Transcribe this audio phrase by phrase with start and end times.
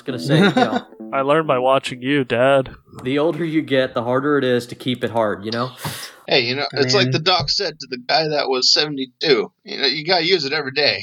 [0.00, 0.14] powerful.
[0.14, 2.74] I was gonna say, you know, I learned by watching you, Dad.
[3.02, 5.44] the older you get, the harder it is to keep it hard.
[5.44, 5.72] You know.
[6.26, 9.52] Hey, you know, I it's like the doc said to the guy that was 72.
[9.64, 11.02] You know, you gotta use it every day,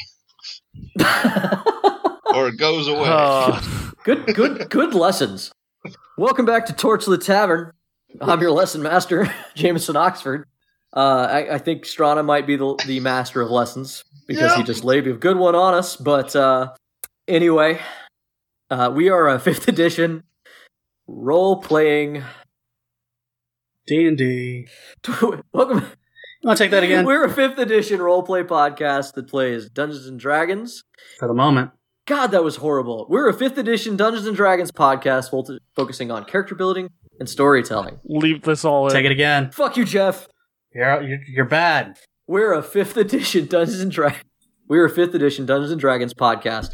[2.34, 3.10] or it goes away.
[3.10, 3.62] Uh,
[4.04, 5.52] good, good, good lessons.
[6.18, 7.72] Welcome back to Torchlit Tavern.
[8.22, 10.46] I'm your lesson master, Jameson Oxford.
[10.92, 14.84] Uh, I, I think Strana might be the, the master of lessons because he just
[14.84, 15.96] laid a good one on us.
[15.96, 16.74] But uh,
[17.28, 17.80] anyway,
[18.70, 20.24] uh, we are a fifth edition
[21.08, 22.24] role playing.
[23.88, 24.68] D and D.
[25.54, 25.80] Welcome.
[26.42, 29.68] You want to take that again We're a fifth edition role play podcast that plays
[29.70, 30.84] Dungeons and Dragons.
[31.18, 31.72] for the moment?
[32.06, 33.08] God, that was horrible.
[33.10, 36.90] We're a fifth edition Dungeons and Dragons podcast fo- focusing on character building
[37.20, 38.00] and storytelling.
[38.06, 38.94] leave this all in.
[38.94, 39.52] Take it again.
[39.52, 40.28] Fuck you, Jeff.
[40.74, 41.98] You're you're, you're bad.
[42.28, 44.24] We're a fifth edition Dungeons and Dragons.
[44.68, 46.70] We're a fifth edition Dungeons and Dragons podcast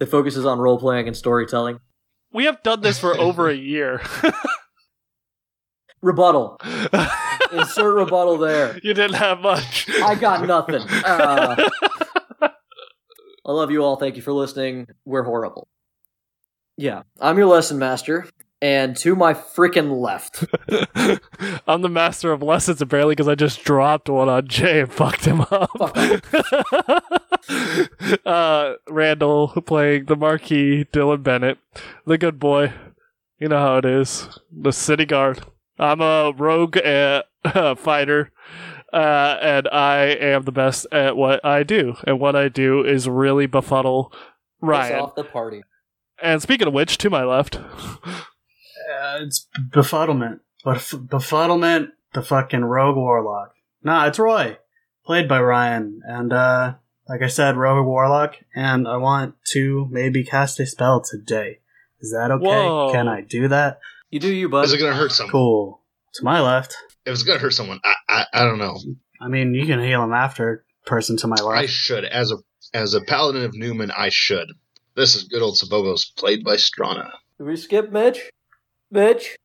[0.00, 1.78] that focuses on role playing and storytelling.
[2.32, 4.02] We have done this for over a year.
[6.02, 6.58] Rebuttal.
[7.52, 8.78] Insert rebuttal there.
[8.82, 9.88] you didn't have much.
[10.02, 10.82] I got nothing.
[11.04, 11.68] Uh,
[13.44, 13.96] I love you all.
[13.96, 14.86] Thank you for listening.
[15.04, 15.66] We're horrible.
[16.76, 18.26] Yeah, I'm your lesson master,
[18.62, 20.44] and to my freaking left,
[21.66, 25.24] I'm the master of lessons apparently because I just dropped one on Jay and fucked
[25.24, 25.70] him up.
[28.26, 31.58] uh, Randall playing the Marquis, Dylan Bennett,
[32.06, 32.72] the good boy.
[33.38, 34.28] You know how it is.
[34.52, 35.42] The city guard.
[35.78, 37.22] I'm a rogue uh,
[37.74, 38.30] fighter,
[38.92, 41.96] uh, and I am the best at what I do.
[42.06, 44.20] And what I do is really befuddle piss
[44.60, 45.00] Ryan.
[45.00, 45.62] off the party.
[46.22, 47.58] And speaking of which, to my left,
[48.90, 50.40] Uh, it's befuddlement.
[50.64, 51.92] Bef- befuddlement.
[52.12, 53.54] The fucking rogue warlock.
[53.84, 54.58] Nah, it's Roy,
[55.06, 56.74] played by Ryan, and uh,
[57.08, 58.36] like I said, rogue warlock.
[58.54, 61.60] And I want to maybe cast a spell today.
[62.00, 62.44] Is that okay?
[62.44, 62.90] Whoa.
[62.92, 63.78] Can I do that?
[64.10, 64.64] You do you, bud.
[64.64, 65.30] Is it gonna hurt someone?
[65.30, 65.80] Cool.
[66.14, 66.76] To my left.
[67.06, 68.76] If it's gonna hurt someone, I, I, I don't know.
[69.20, 70.64] I mean, you can heal him after.
[70.84, 71.62] Person to my left.
[71.62, 72.36] I should, as a
[72.74, 74.48] as a paladin of Newman, I should.
[74.96, 77.12] This is good old Sabogos, played by Strana.
[77.38, 78.18] Did we skip Mitch?
[78.90, 79.36] Mitch?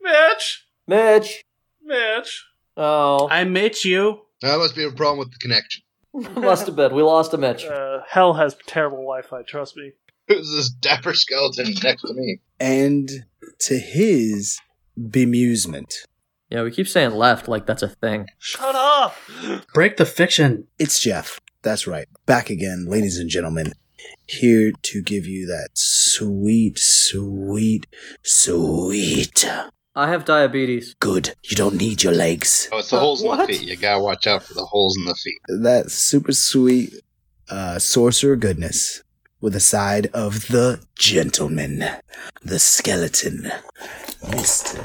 [0.00, 1.42] Mitch, Mitch?
[1.82, 2.44] Mitch.
[2.76, 4.20] Oh, I met you.
[4.42, 5.82] That must be a problem with the connection.
[6.42, 6.94] must have been.
[6.94, 7.64] We lost a Mitch.
[7.64, 9.42] Uh, hell has terrible Wi-Fi.
[9.42, 9.92] Trust me.
[10.28, 12.40] Who's this dapper skeleton next to me?
[12.60, 13.08] And
[13.60, 14.58] to his
[14.98, 15.94] bemusement,
[16.50, 18.26] Yeah, we keep saying left like that's a thing.
[18.38, 19.16] Shut up.
[19.74, 20.66] Break the fiction.
[20.78, 21.40] it's Jeff.
[21.62, 22.08] That's right.
[22.26, 23.72] Back again, ladies and gentlemen.
[24.26, 27.86] Here to give you that sweet, sweet,
[28.22, 29.46] sweet.
[29.94, 30.94] I have diabetes.
[31.00, 31.34] Good.
[31.42, 32.68] You don't need your legs.
[32.70, 33.62] Oh, it's the Uh, holes in the feet.
[33.62, 35.38] You gotta watch out for the holes in the feet.
[35.48, 36.94] That super sweet
[37.50, 39.02] uh, sorcerer goodness
[39.40, 41.84] with a side of the gentleman,
[42.44, 43.50] the skeleton,
[44.30, 44.78] Mister.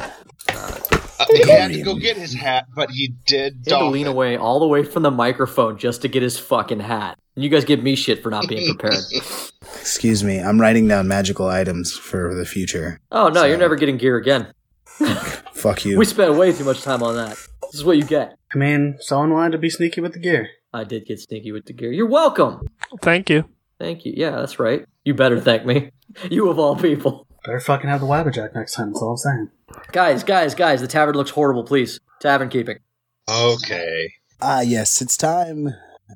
[0.50, 0.80] Uh,
[1.30, 4.08] Uh, he had to go get his hat, but he did He had to lean
[4.08, 4.10] it.
[4.10, 7.18] away all the way from the microphone just to get his fucking hat.
[7.36, 9.02] And you guys give me shit for not being prepared.
[9.62, 10.40] Excuse me.
[10.40, 13.00] I'm writing down magical items for the future.
[13.12, 14.54] Oh no, So- you're never getting gear again.
[15.54, 15.98] Fuck you.
[15.98, 17.32] We spent way too much time on that.
[17.64, 18.38] This is what you get.
[18.54, 20.50] I mean, someone wanted to be sneaky with the gear.
[20.74, 21.92] I did get sneaky with the gear.
[21.92, 22.62] You're welcome.
[23.02, 23.46] Thank you.
[23.80, 24.14] Thank you.
[24.16, 24.86] Yeah, that's right.
[25.04, 25.90] You better thank me.
[26.30, 27.26] You of all people.
[27.46, 28.90] Better fucking have the Wabberjack next time.
[28.92, 29.50] That's all I'm saying.
[29.92, 32.00] Guys, guys, guys, the tavern looks horrible, please.
[32.22, 32.78] Tavern keeping.
[33.30, 34.14] Okay.
[34.42, 35.02] Ah, yes.
[35.02, 35.70] It's time.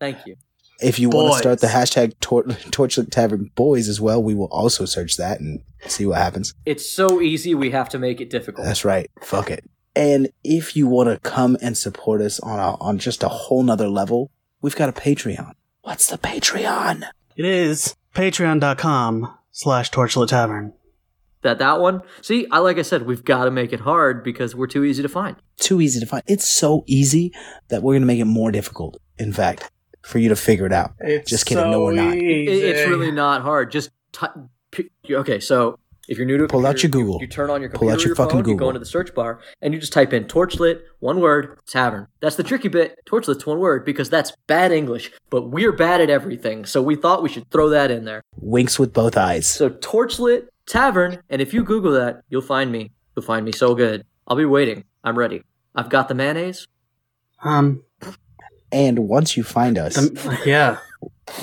[0.00, 0.36] Thank you.
[0.80, 4.46] If you want to start the hashtag tor- Torchlit Tavern Boys as well, we will
[4.52, 6.54] also search that and see what happens.
[6.66, 8.64] It's so easy, we have to make it difficult.
[8.66, 9.10] That's right.
[9.20, 9.68] Fuck it.
[9.96, 13.62] And if you want to come and support us on a, on just a whole
[13.64, 14.30] nother level,
[14.62, 15.54] we've got a Patreon.
[15.82, 17.02] What's the Patreon?
[17.34, 20.72] It is patreon.com slash torchlit tavern.
[21.42, 22.02] that that one.
[22.22, 25.02] See, I like I said, we've got to make it hard because we're too easy
[25.02, 25.36] to find.
[25.58, 26.22] Too easy to find.
[26.28, 27.32] It's so easy
[27.68, 29.00] that we're going to make it more difficult.
[29.18, 29.70] In fact,
[30.08, 30.94] for you to figure it out.
[31.00, 32.14] It's Just kidding, no, we're not.
[32.14, 33.70] It, it's really not hard.
[33.70, 34.32] Just ty-
[35.10, 35.38] okay.
[35.38, 35.78] So
[36.08, 37.18] if you're new to a Pull out your Google.
[37.20, 39.14] You, turn on your Pull out your your fucking phone, you go into the search
[39.14, 42.08] bar, and you just type in "torchlit," one word, tavern.
[42.20, 42.98] That's the tricky bit.
[43.06, 46.64] Torchlit's one word because that's bad English, but we're bad at everything.
[46.64, 48.22] So we thought we should throw that in there.
[48.40, 49.46] Winks with both eyes.
[49.46, 52.92] So Torchlit Tavern, and if you Google that, you'll find me.
[53.14, 54.06] You'll find me so good.
[54.26, 54.84] I'll be waiting.
[55.04, 55.42] I'm ready.
[55.74, 56.66] I've got the mayonnaise.
[57.44, 57.84] Um,
[58.72, 60.78] And once you find us, the- yeah.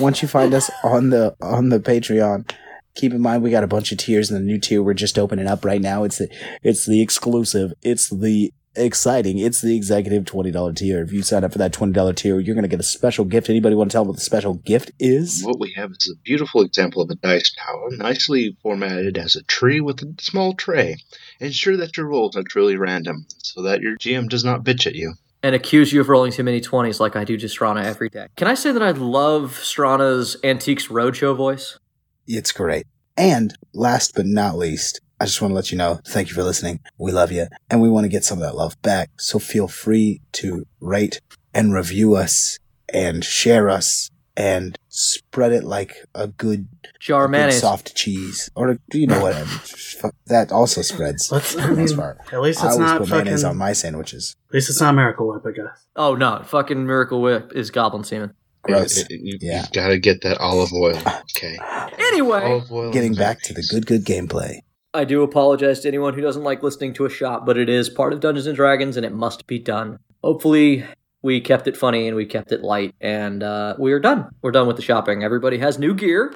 [0.00, 2.50] once you find us on the on the Patreon,
[2.94, 5.18] keep in mind we got a bunch of tiers, and the new tier we're just
[5.18, 6.04] opening up right now.
[6.04, 6.28] It's the
[6.62, 7.72] it's the exclusive.
[7.82, 9.38] It's the exciting.
[9.38, 11.02] It's the executive twenty dollar tier.
[11.02, 13.48] If you sign up for that twenty dollar tier, you're gonna get a special gift.
[13.48, 15.42] Anybody want to tell them what the special gift is?
[15.42, 19.42] What we have is a beautiful example of a dice tower, nicely formatted as a
[19.44, 20.98] tree with a small tray.
[21.40, 24.94] Ensure that your rolls are truly random, so that your GM does not bitch at
[24.94, 25.14] you.
[25.46, 28.26] And accuse you of rolling too many 20s like I do to Strana every day.
[28.34, 31.78] Can I say that I love Strana's Antiques Roadshow voice?
[32.26, 32.84] It's great.
[33.16, 36.42] And last but not least, I just want to let you know, thank you for
[36.42, 36.80] listening.
[36.98, 39.10] We love you and we want to get some of that love back.
[39.18, 41.20] So feel free to rate
[41.54, 42.58] and review us
[42.92, 48.50] and share us and spread it like a good, Jar a good soft cheese.
[48.54, 49.34] Or, you know what?
[49.34, 51.30] Fuck, that also spreads.
[51.30, 51.98] Let's, for the most
[52.32, 54.34] at least I it's always not put fucking, mayonnaise on my sandwiches.
[54.48, 55.86] At least it's not Miracle Whip, I guess.
[55.94, 58.32] Oh no, fucking Miracle Whip is goblin semen.
[58.62, 59.08] Gross.
[59.10, 59.60] You, you, Yeah.
[59.62, 61.00] have got to get that olive oil.
[61.36, 61.58] Okay.
[61.98, 62.90] Anyway, Olive oil.
[62.92, 64.60] Getting back to the good, good gameplay.
[64.94, 67.90] I do apologize to anyone who doesn't like listening to a shop, but it is
[67.90, 69.98] part of Dungeons and Dragons and it must be done.
[70.24, 70.86] Hopefully,
[71.26, 74.30] we kept it funny and we kept it light, and uh, we are done.
[74.42, 75.24] We're done with the shopping.
[75.24, 76.32] Everybody has new gear,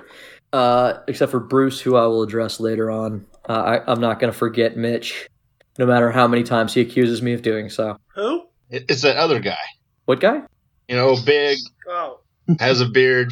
[0.53, 3.25] uh, except for Bruce, who I will address later on.
[3.49, 3.53] Uh,
[3.87, 5.29] I, I'm not going to forget Mitch,
[5.79, 7.97] no matter how many times he accuses me of doing so.
[8.17, 8.47] Who?
[8.69, 9.63] It's that other guy.
[10.07, 10.43] What guy?
[10.89, 11.59] You know, big,
[11.89, 12.19] Oh.
[12.59, 13.31] has a beard.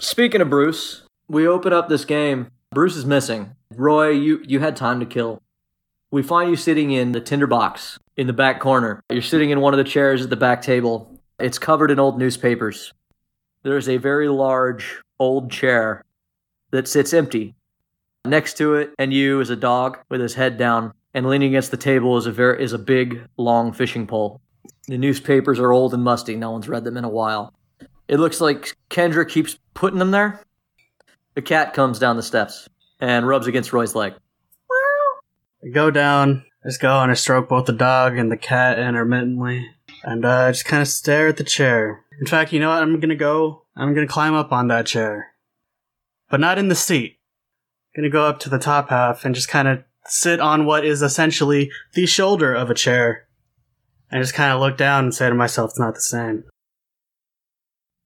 [0.00, 2.48] Speaking of Bruce, we open up this game.
[2.72, 3.50] Bruce is missing.
[3.76, 5.40] Roy, you, you had time to kill.
[6.12, 9.00] We find you sitting in the tinderbox in the back corner.
[9.10, 11.20] You're sitting in one of the chairs at the back table.
[11.38, 12.92] It's covered in old newspapers.
[13.62, 16.04] There's a very large old chair
[16.72, 17.54] that sits empty.
[18.24, 21.70] Next to it, and you is a dog with his head down, and leaning against
[21.70, 24.40] the table is a very is a big long fishing pole.
[24.88, 26.34] The newspapers are old and musty.
[26.34, 27.54] No one's read them in a while.
[28.08, 30.40] It looks like Kendra keeps putting them there.
[31.34, 32.68] The cat comes down the steps
[32.98, 34.14] and rubs against Roy's leg.
[35.62, 39.66] I go down, just go and I stroke both the dog and the cat intermittently,
[40.02, 42.04] and uh, just kind of stare at the chair.
[42.18, 42.82] In fact, you know what?
[42.82, 43.64] I'm gonna go.
[43.76, 45.34] I'm gonna climb up on that chair,
[46.30, 47.18] but not in the seat.
[47.94, 50.84] I'm gonna go up to the top half and just kind of sit on what
[50.84, 53.26] is essentially the shoulder of a chair,
[54.10, 56.44] and just kind of look down and say to myself, "It's not the same."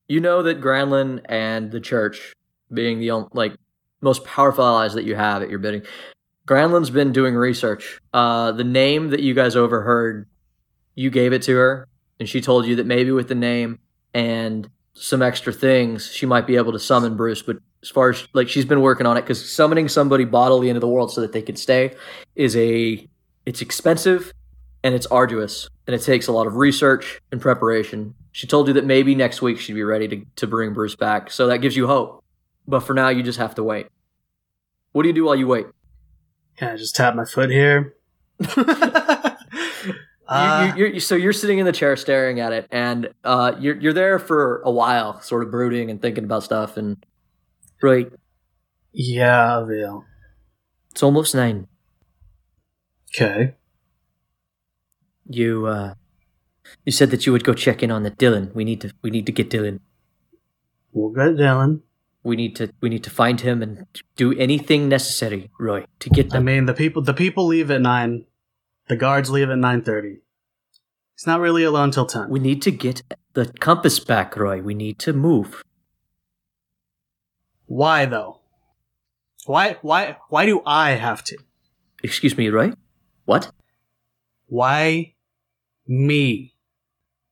[0.07, 2.33] You know that Granlin and the church,
[2.71, 3.55] being the like
[4.01, 5.83] most powerful allies that you have at your bidding,
[6.45, 7.99] Granlin's been doing research.
[8.13, 10.27] Uh, the name that you guys overheard,
[10.93, 11.87] you gave it to her,
[12.19, 13.79] and she told you that maybe with the name
[14.13, 17.41] and some extra things, she might be able to summon Bruce.
[17.41, 20.79] But as far as like she's been working on it, because summoning somebody bodily into
[20.79, 21.95] the world so that they can stay
[22.35, 23.07] is a
[23.45, 24.33] it's expensive
[24.83, 28.15] and it's arduous and it takes a lot of research and preparation.
[28.31, 31.31] She told you that maybe next week she'd be ready to, to bring Bruce back,
[31.31, 32.23] so that gives you hope.
[32.67, 33.87] But for now, you just have to wait.
[34.91, 35.67] What do you do while you wait?
[36.57, 37.95] Can I just tap my foot here?
[38.57, 39.35] Uh,
[40.77, 43.75] you, you, you're, so you're sitting in the chair staring at it, and uh, you're
[43.77, 46.77] you're there for a while, sort of brooding and thinking about stuff.
[46.77, 47.05] And
[47.81, 48.11] right,
[48.91, 50.05] yeah, Avil.
[50.91, 51.67] it's almost nine.
[53.09, 53.55] Okay.
[55.27, 55.93] You uh,
[56.85, 58.53] you said that you would go check in on the Dylan.
[58.53, 59.79] We need to we need to get Dylan.
[60.91, 61.81] We'll get Dylan.
[62.25, 66.33] We need to we need to find him and do anything necessary, Roy, to get
[66.33, 68.25] I mean, the people the people leave at nine.
[68.87, 70.21] The guards leave at nine thirty.
[71.15, 72.29] He's not really alone till ten.
[72.29, 73.03] We need to get
[73.33, 74.59] the compass back, Roy.
[74.59, 75.63] We need to move.
[77.67, 78.41] Why though?
[79.45, 81.37] Why why why do I have to?
[82.01, 82.73] Excuse me, Roy.
[83.25, 83.51] What?
[84.47, 85.13] Why
[85.87, 86.55] me?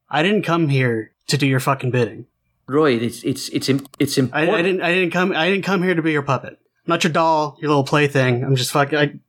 [0.08, 2.28] I didn't come here to do your fucking bidding.
[2.68, 4.54] Roy, it's it's it's it's I, important.
[4.54, 4.82] I didn't.
[4.82, 5.32] I didn't come.
[5.34, 6.54] I didn't come here to be your puppet.
[6.54, 8.44] I'm not your doll, your little plaything.
[8.44, 8.98] I'm just fucking.
[8.98, 9.20] I,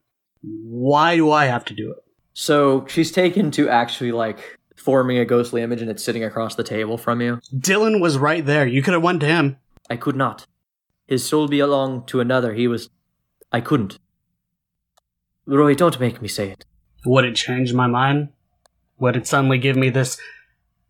[0.42, 1.98] why do I have to do it?
[2.32, 6.64] So she's taken to actually like forming a ghostly image, and it's sitting across the
[6.64, 7.40] table from you.
[7.54, 8.66] Dylan was right there.
[8.66, 9.56] You could have went to him.
[9.90, 10.46] I could not.
[11.06, 12.54] His soul belonged to another.
[12.54, 12.90] He was.
[13.52, 13.98] I couldn't.
[15.46, 16.64] Roy, don't make me say it.
[17.04, 18.30] Would it change my mind?
[18.98, 20.18] Would it suddenly give me this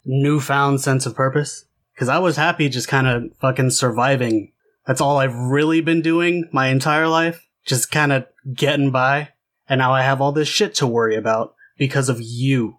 [0.05, 1.65] newfound sense of purpose?
[1.95, 4.53] Because I was happy just kind of fucking surviving.
[4.87, 7.47] That's all I've really been doing my entire life.
[7.65, 9.31] Just kind of getting by.
[9.69, 12.79] And now I have all this shit to worry about because of you.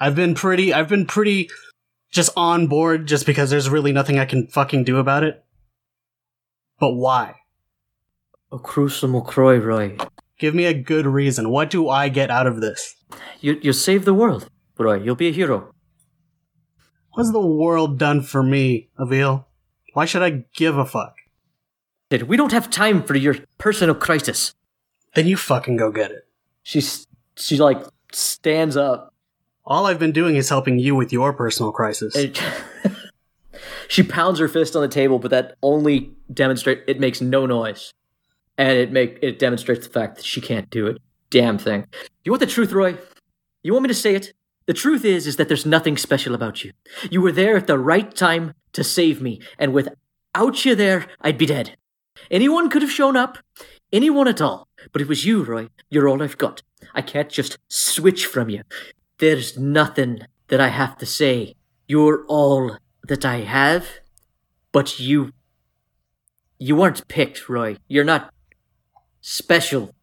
[0.00, 1.50] I've been pretty, I've been pretty
[2.10, 5.44] just on board just because there's really nothing I can fucking do about it.
[6.78, 7.36] But why?
[8.62, 9.96] Crucial McCroy, Roy.
[10.38, 11.50] Give me a good reason.
[11.50, 12.96] What do I get out of this?
[13.40, 15.00] You you save the world, Roy.
[15.00, 15.71] You'll be a hero.
[17.14, 19.46] What's the world done for me, Avil?
[19.92, 21.16] Why should I give a fuck?
[22.10, 24.54] We don't have time for your personal crisis.
[25.14, 26.26] Then you fucking go get it.
[26.62, 29.14] She's she like stands up
[29.64, 32.14] All I've been doing is helping you with your personal crisis.
[33.88, 37.92] she pounds her fist on the table, but that only demonstrate it makes no noise,
[38.58, 40.98] and it make it demonstrates the fact that she can't do it.
[41.30, 41.86] Damn thing.
[42.24, 42.98] You want the truth, Roy?
[43.62, 44.34] You want me to say it?
[44.66, 46.72] The truth is, is that there's nothing special about you.
[47.10, 51.38] You were there at the right time to save me, and without you there, I'd
[51.38, 51.76] be dead.
[52.30, 53.38] Anyone could have shown up,
[53.92, 55.68] anyone at all, but it was you, Roy.
[55.90, 56.62] You're all I've got.
[56.94, 58.62] I can't just switch from you.
[59.18, 61.54] There's nothing that I have to say.
[61.88, 62.78] You're all
[63.08, 63.86] that I have,
[64.70, 65.32] but you.
[66.58, 67.76] You weren't picked, Roy.
[67.88, 68.32] You're not
[69.20, 69.94] special.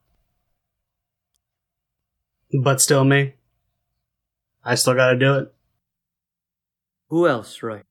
[2.64, 3.36] but still me.
[4.70, 5.52] I still gotta do it.
[7.10, 7.82] Who else, Roy?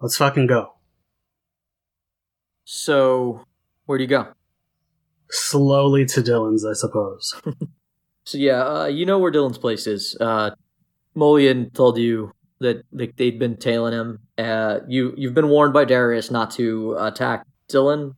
[0.00, 0.72] Let's fucking go.
[2.64, 3.44] So,
[3.84, 4.28] where do you go?
[5.30, 7.34] Slowly to Dylan's, I suppose.
[8.24, 10.16] So yeah, uh, you know where Dylan's place is.
[10.20, 10.52] Uh,
[11.16, 14.20] Molian told you that they, they'd been tailing him.
[14.38, 18.14] Uh, you you've been warned by Darius not to attack Dylan,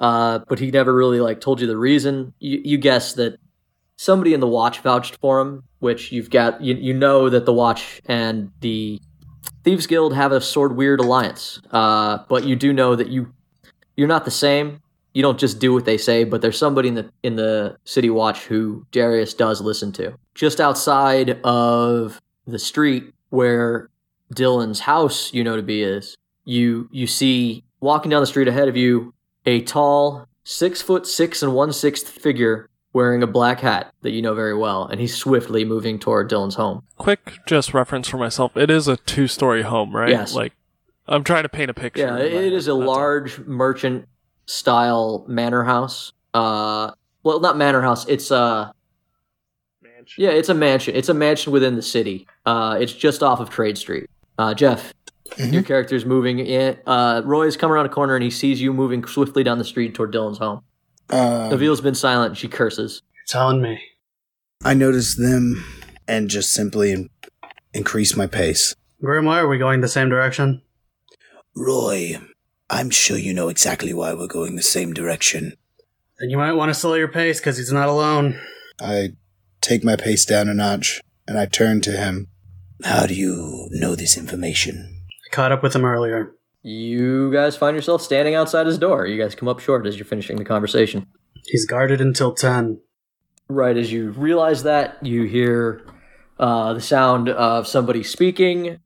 [0.00, 2.34] uh, but he never really like told you the reason.
[2.40, 3.38] You you guess that
[3.96, 6.60] somebody in the watch vouched for him, which you've got.
[6.60, 9.00] You you know that the watch and the
[9.62, 11.60] Thieves Guild have a sword weird alliance.
[11.70, 13.32] Uh, but you do know that you
[13.96, 14.80] you're not the same
[15.14, 18.10] you don't just do what they say, but there's somebody in the in the city
[18.10, 20.14] watch who Darius does listen to.
[20.34, 23.88] Just outside of the street where
[24.34, 28.68] Dylan's house, you know to be is, you you see walking down the street ahead
[28.68, 29.14] of you
[29.46, 34.22] a tall six foot six and one sixth figure wearing a black hat that you
[34.22, 36.82] know very well, and he's swiftly moving toward Dylan's home.
[36.96, 38.56] Quick, just reference for myself.
[38.56, 40.08] It is a two-story home, right?
[40.08, 40.34] Yes.
[40.34, 40.54] Like,
[41.06, 42.00] I'm trying to paint a picture.
[42.00, 44.08] Yeah, it is a head, that's large merchant
[44.46, 46.12] style manor house.
[46.32, 48.06] Uh, well, not manor house.
[48.08, 48.72] It's a
[49.82, 50.24] mansion.
[50.24, 50.94] Yeah, it's a mansion.
[50.94, 52.26] It's a mansion within the city.
[52.46, 54.08] Uh, it's just off of Trade Street.
[54.38, 54.94] Uh, Jeff,
[55.36, 56.78] your character's moving in.
[56.86, 59.94] Uh, Roy's come around a corner and he sees you moving swiftly down the street
[59.94, 60.62] toward Dylan's home.
[61.10, 63.02] Um, Navil's been silent she curses.
[63.14, 63.80] You're telling me.
[64.64, 65.64] I notice them
[66.08, 67.10] and just simply in-
[67.72, 68.74] increase my pace.
[69.02, 70.62] Grimoire, are we going the same direction?
[71.54, 72.18] Roy,
[72.70, 75.54] I'm sure you know exactly why we're going the same direction.
[76.18, 78.40] Then you might want to slow your pace because he's not alone.
[78.80, 79.10] I
[79.60, 82.28] take my pace down a notch and I turn to him.
[82.82, 85.04] How do you know this information?
[85.30, 86.32] I caught up with him earlier.
[86.66, 89.06] You guys find yourself standing outside his door.
[89.06, 91.06] You guys come up short as you're finishing the conversation.
[91.46, 92.80] He's guarded until 10.
[93.50, 95.86] Right as you realize that, you hear
[96.38, 98.78] uh, the sound of somebody speaking.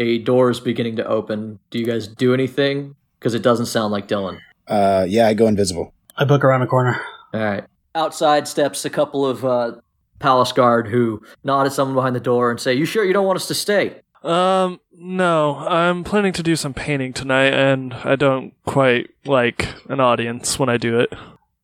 [0.00, 1.60] A door is beginning to open.
[1.70, 2.96] Do you guys do anything?
[3.20, 4.40] Because it doesn't sound like Dylan.
[4.66, 5.94] Uh, yeah, I go invisible.
[6.16, 7.00] I book around a corner.
[7.32, 7.64] All right.
[7.94, 9.76] Outside steps a couple of uh,
[10.18, 13.26] palace guard who nod at someone behind the door and say, "You sure you don't
[13.26, 18.16] want us to stay?" Um, no, I'm planning to do some painting tonight, and I
[18.16, 21.12] don't quite like an audience when I do it.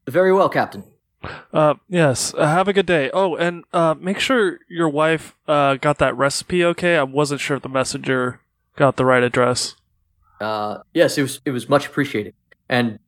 [0.09, 0.85] Very well, Captain.
[1.53, 2.33] Uh, yes.
[2.35, 3.11] Uh, have a good day.
[3.13, 6.97] Oh, and uh, make sure your wife uh got that recipe okay.
[6.97, 8.41] I wasn't sure if the messenger
[8.77, 9.75] got the right address.
[10.41, 12.35] Uh, yes, it was it was much appreciated.
[12.69, 12.99] And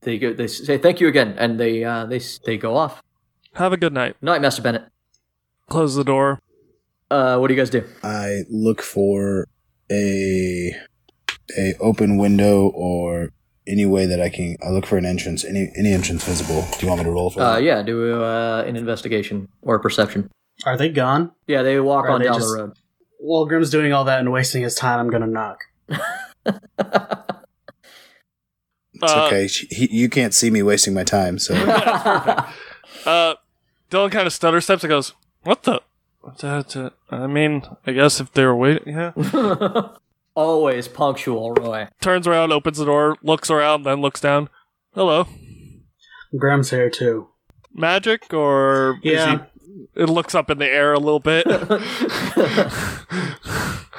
[0.00, 3.02] they go, they say thank you again, and they uh, they they go off.
[3.54, 4.16] Have a good night.
[4.20, 4.84] Night, Master Bennett.
[5.68, 6.40] Close the door.
[7.10, 7.84] Uh, what do you guys do?
[8.02, 9.46] I look for
[9.90, 10.74] a
[11.58, 13.30] a open window or
[13.66, 14.56] any way that I can.
[14.66, 15.44] I look for an entrance.
[15.44, 16.66] Any any entrance visible.
[16.72, 17.62] Do you want me to roll for Uh, that?
[17.62, 20.30] yeah, do uh, an investigation or a perception.
[20.66, 21.32] Are they gone?
[21.46, 22.72] Yeah, they walk Or on they down just- the road.
[23.18, 25.60] while Grim's doing all that and wasting his time, I'm gonna knock.
[28.96, 29.46] It's Uh, okay.
[29.48, 31.52] He, you can't see me wasting my time, so
[33.04, 33.34] Uh,
[33.90, 35.80] Dylan kind of stutter steps and goes, "What the?
[36.40, 39.12] That, uh, I mean, I guess if they were waiting, yeah."
[40.36, 41.88] Always punctual, Roy.
[42.00, 44.48] Turns around, opens the door, looks around, then looks down.
[44.94, 45.26] Hello,
[46.36, 47.28] Graham's here too.
[47.72, 49.38] magic or is Yeah.
[49.38, 49.44] he-
[49.96, 51.46] it looks up in the air a little bit.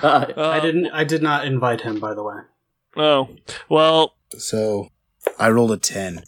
[0.03, 0.87] Uh, I Uh, didn't.
[0.87, 2.35] I did not invite him, by the way.
[2.97, 3.29] Oh,
[3.69, 4.89] well, so
[5.39, 6.23] I rolled a ten.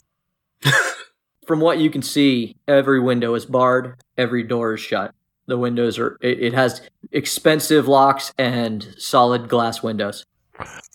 [1.46, 5.14] from what you can see, every window is barred, every door is shut.
[5.48, 10.26] The windows are, it, it has expensive locks and solid glass windows.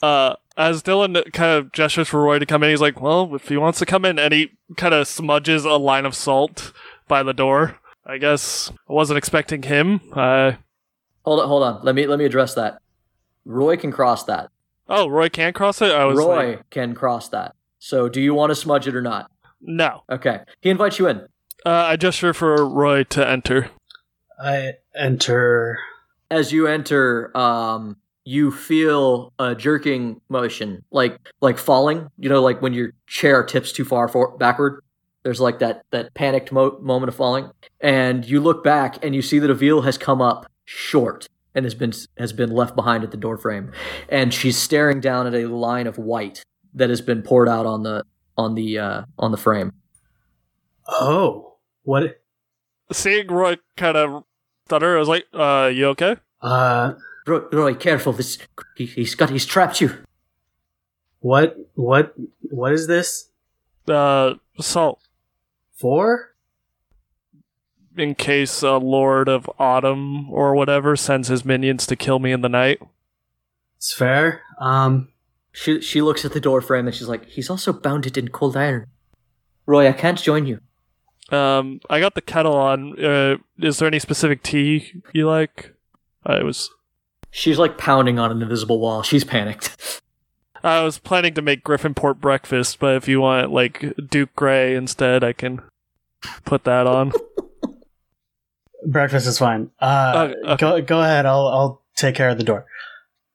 [0.03, 3.49] uh, as Dylan kind of gestures for Roy to come in, he's like, "Well, if
[3.49, 6.73] he wants to come in," and he kind of smudges a line of salt
[7.09, 7.79] by the door.
[8.05, 10.01] I guess I wasn't expecting him.
[10.13, 10.53] Uh,
[11.25, 11.81] Hold on, hold on.
[11.85, 12.81] Let me let me address that.
[13.45, 14.51] Roy can cross that.
[14.89, 15.93] oh, Roy can't cross it.
[15.93, 17.55] I was Roy like, can cross that.
[17.79, 19.31] So, do you want to smudge it or not?
[19.61, 20.03] no.
[20.11, 20.41] Okay.
[20.61, 21.21] He invites you in.
[21.65, 23.71] Uh, I gesture for Roy to enter.
[24.43, 25.79] I enter.
[26.31, 32.09] As you enter, um, you feel a jerking motion, like like falling.
[32.19, 34.83] You know, like when your chair tips too far for backward.
[35.23, 39.23] There's like that that panicked mo- moment of falling, and you look back and you
[39.23, 43.13] see that Avil has come up short and has been has been left behind at
[43.13, 43.71] the door frame,
[44.09, 46.43] and she's staring down at a line of white
[46.75, 48.03] that has been poured out on the
[48.37, 49.73] on the uh, on the frame.
[50.89, 52.21] Oh, what?
[52.91, 54.25] Seeing Roy kind of
[54.73, 56.95] stutter, I was like, "Uh, you okay?" Uh,
[57.27, 58.13] Roy, Roy careful!
[58.15, 58.39] This
[58.77, 59.99] he, he's got he's trapped you.
[61.21, 61.57] what?
[61.75, 62.15] What?
[62.51, 63.29] What is this
[63.89, 65.01] Uh, salt.
[65.75, 66.31] for?
[67.97, 72.41] In case a Lord of Autumn or whatever sends his minions to kill me in
[72.41, 72.81] the night.
[73.77, 74.41] It's fair.
[74.59, 75.09] Um,
[75.53, 78.57] She she looks at the door frame and she's like, he's also bounded in cold
[78.57, 78.87] iron.
[79.67, 80.61] Roy, I can't join you.
[81.31, 83.03] Um, I got the kettle on.
[83.03, 85.75] Uh, is there any specific tea you like?
[86.25, 86.71] I was
[87.31, 89.03] She's like pounding on an invisible wall.
[89.03, 90.01] She's panicked.
[90.63, 94.75] I was planning to make Griffin Port breakfast, but if you want like Duke Gray
[94.77, 95.61] instead, I can
[96.45, 97.13] put that on.
[98.87, 99.71] breakfast is fine.
[99.81, 100.57] Uh, Okay, okay.
[100.57, 101.27] go go ahead.
[101.27, 102.67] I'll I'll take care of the door.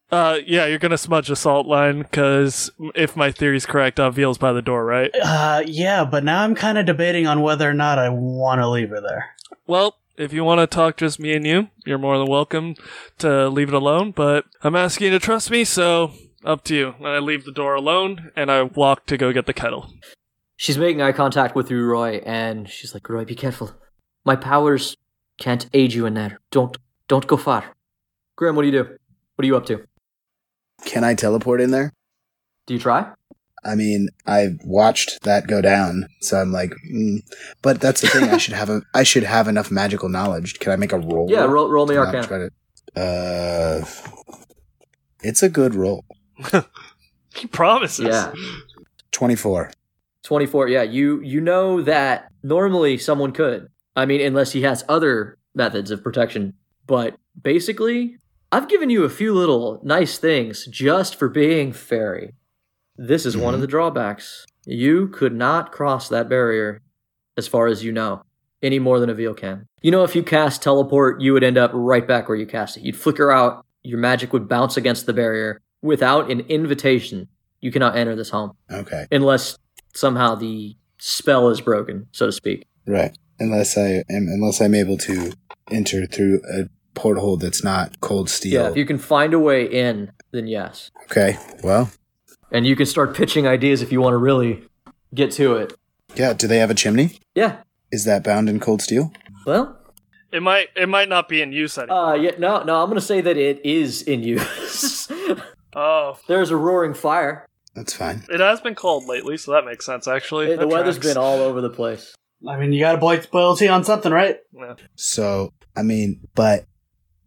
[0.09, 4.37] Uh, yeah, you're gonna smudge the salt line because if my theory's correct, uh, Veal's
[4.37, 5.11] by the door, right?
[5.21, 8.69] Uh, yeah, but now I'm kind of debating on whether or not I want to
[8.69, 9.35] leave her there.
[9.65, 12.75] Well, if you want to talk just me and you, you're more than welcome
[13.19, 14.11] to leave it alone.
[14.11, 16.13] But I'm asking you to trust me, so
[16.45, 16.95] up to you.
[16.99, 19.91] And I leave the door alone, and I walk to go get the kettle.
[20.55, 23.73] She's making eye contact with you, Roy, and she's like, Roy, be careful.
[24.25, 24.95] My powers
[25.39, 26.39] can't aid you in there.
[26.49, 27.75] Don't don't go far.
[28.35, 28.97] Graham, what do you do?
[29.35, 29.85] What are you up to?
[30.85, 31.93] Can I teleport in there?
[32.65, 33.11] Do you try?
[33.65, 37.19] I mean, I watched that go down, so I'm like, mm.
[37.61, 38.29] but that's the thing.
[38.29, 40.59] I should have a, I should have enough magical knowledge.
[40.59, 41.27] Can I make a roll?
[41.29, 42.49] Yeah, roll, roll me to Arcana.
[42.49, 42.51] to-
[42.95, 43.85] uh,
[45.21, 46.05] it's a good roll.
[47.35, 48.07] He promises.
[48.07, 48.33] Yeah.
[49.11, 49.69] Twenty-four.
[50.27, 55.37] 24 yeah you you know that normally someone could i mean unless he has other
[55.55, 56.53] methods of protection
[56.85, 58.17] but basically
[58.51, 62.33] i've given you a few little nice things just for being fairy.
[62.95, 63.61] This is one of mm-hmm.
[63.61, 64.45] the drawbacks.
[64.65, 66.81] You could not cross that barrier
[67.37, 68.23] as far as you know
[68.63, 69.67] any more than Avil can.
[69.81, 72.77] You know if you cast teleport you would end up right back where you cast
[72.77, 72.83] it.
[72.83, 73.65] You'd flicker out.
[73.83, 77.27] Your magic would bounce against the barrier without an invitation.
[77.61, 78.53] You cannot enter this home.
[78.71, 79.57] Okay, unless
[79.93, 82.65] somehow the spell is broken, so to speak.
[82.85, 83.17] right.
[83.39, 85.31] Unless I am, unless I'm able to
[85.69, 88.63] enter through a porthole that's not cold steel.
[88.63, 90.91] Yeah, if you can find a way in, then yes.
[91.03, 91.37] okay.
[91.63, 91.89] Well,
[92.51, 94.63] And you can start pitching ideas if you want to really
[95.13, 95.73] get to it.
[96.15, 96.33] yeah.
[96.33, 97.19] Do they have a chimney?
[97.35, 97.57] Yeah.
[97.91, 99.11] Is that bound in cold steel?
[99.45, 99.77] Well,
[100.31, 102.05] It might it might not be in use anymore.
[102.11, 105.07] uh yeah, no, no, I'm going to say that it is in use.
[105.75, 107.45] oh, There's a roaring fire.
[107.75, 108.23] That's fine.
[108.29, 110.07] it has been cold lately, so that makes sense.
[110.07, 111.07] Actually, the That weather's tracks.
[111.09, 112.13] been all over the place.
[112.47, 114.37] I mean, you got to boil, boil tea on something, right?
[114.51, 114.75] Yeah.
[114.95, 116.65] So, I mean, but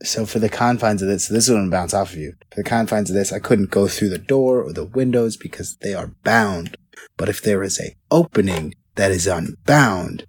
[0.02, 2.34] so for the confines of this, this is going to bounce off of you.
[2.50, 5.76] For the confines of this, I couldn't go through the door or the windows because
[5.76, 6.76] they are bound.
[7.16, 10.26] But if there is a opening that is unbound,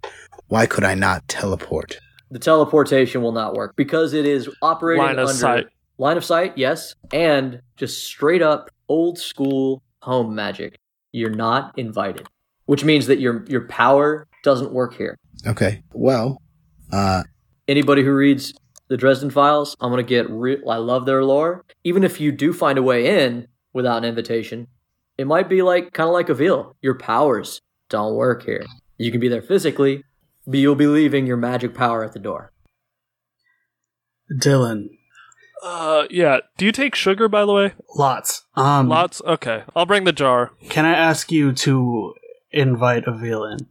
[0.47, 1.99] why could I not teleport?
[2.29, 5.65] The teleportation will not work because it is operating Line of under sight.
[5.97, 10.77] line of sight, yes, and just straight up old school home magic.
[11.11, 12.27] You're not invited,
[12.65, 15.17] which means that your your power doesn't work here.
[15.45, 15.83] Okay.
[15.93, 16.41] Well,
[16.91, 17.23] uh,
[17.67, 18.53] Anybody who reads
[18.91, 19.75] the Dresden Files.
[19.79, 20.29] I'm gonna get.
[20.29, 21.63] Re- I love their lore.
[21.85, 24.67] Even if you do find a way in without an invitation,
[25.17, 26.75] it might be like kind of like a veil.
[26.81, 28.65] Your powers don't work here.
[28.97, 30.03] You can be there physically,
[30.45, 32.51] but you'll be leaving your magic power at the door.
[34.41, 34.89] Dylan,
[35.63, 36.39] Uh, yeah.
[36.57, 37.73] Do you take sugar, by the way?
[37.95, 38.45] lots.
[38.55, 39.21] Um, Lots?
[39.25, 39.63] Okay.
[39.75, 40.51] I'll bring the jar.
[40.69, 42.13] Can I ask you to
[42.51, 43.67] invite a Avil in?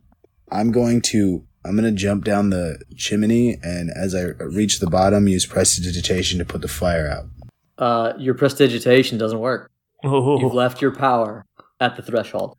[0.52, 5.28] I'm going to I'm gonna jump down the chimney and as I reach the bottom,
[5.28, 7.26] use prestidigitation to put the fire out.
[7.78, 9.70] Uh, your prestidigitation doesn't work.
[10.04, 11.44] You've Oh, left your power
[11.80, 12.56] at the threshold.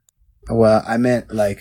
[0.49, 1.59] Well, I meant like,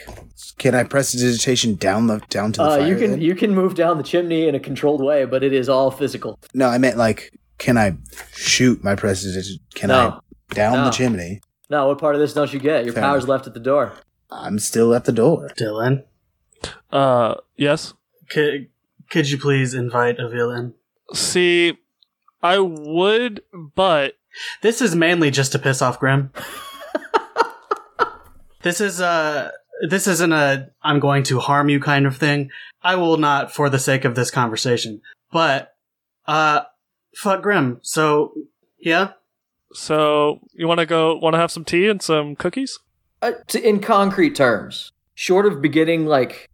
[0.58, 2.86] can I prestidigitation down the down to the Uh, fire?
[2.88, 3.20] you can then?
[3.20, 6.38] you can move down the chimney in a controlled way, but it is all physical.
[6.54, 7.96] No, I meant like, can I
[8.32, 9.58] shoot my prestidigitation?
[9.74, 10.20] Can No.
[10.50, 10.84] I down No.
[10.86, 11.40] the chimney?
[11.68, 12.84] No, what part of this don't you get?
[12.84, 13.28] Your Fair power's enough.
[13.30, 13.92] left at the door.
[14.30, 15.50] I'm still at the door.
[15.58, 16.04] Dylan,
[16.92, 17.94] uh, yes.
[18.28, 18.68] could,
[19.10, 20.74] could you please invite Avil in?
[21.12, 21.78] See,
[22.42, 24.14] I would, but
[24.62, 26.32] This is mainly just to piss off Grim.
[28.62, 29.50] this is uh
[29.88, 32.50] this isn't a I'm going to harm you kind of thing.
[32.82, 35.00] I will not for the sake of this conversation.
[35.32, 35.74] But
[36.26, 36.62] uh
[37.14, 37.80] fuck Grim.
[37.82, 38.32] So
[38.78, 39.12] yeah.
[39.72, 41.16] so you want to go?
[41.16, 42.78] Want to have some tea and some cookies?
[43.22, 46.49] Uh, to, in concrete terms, short of beginning like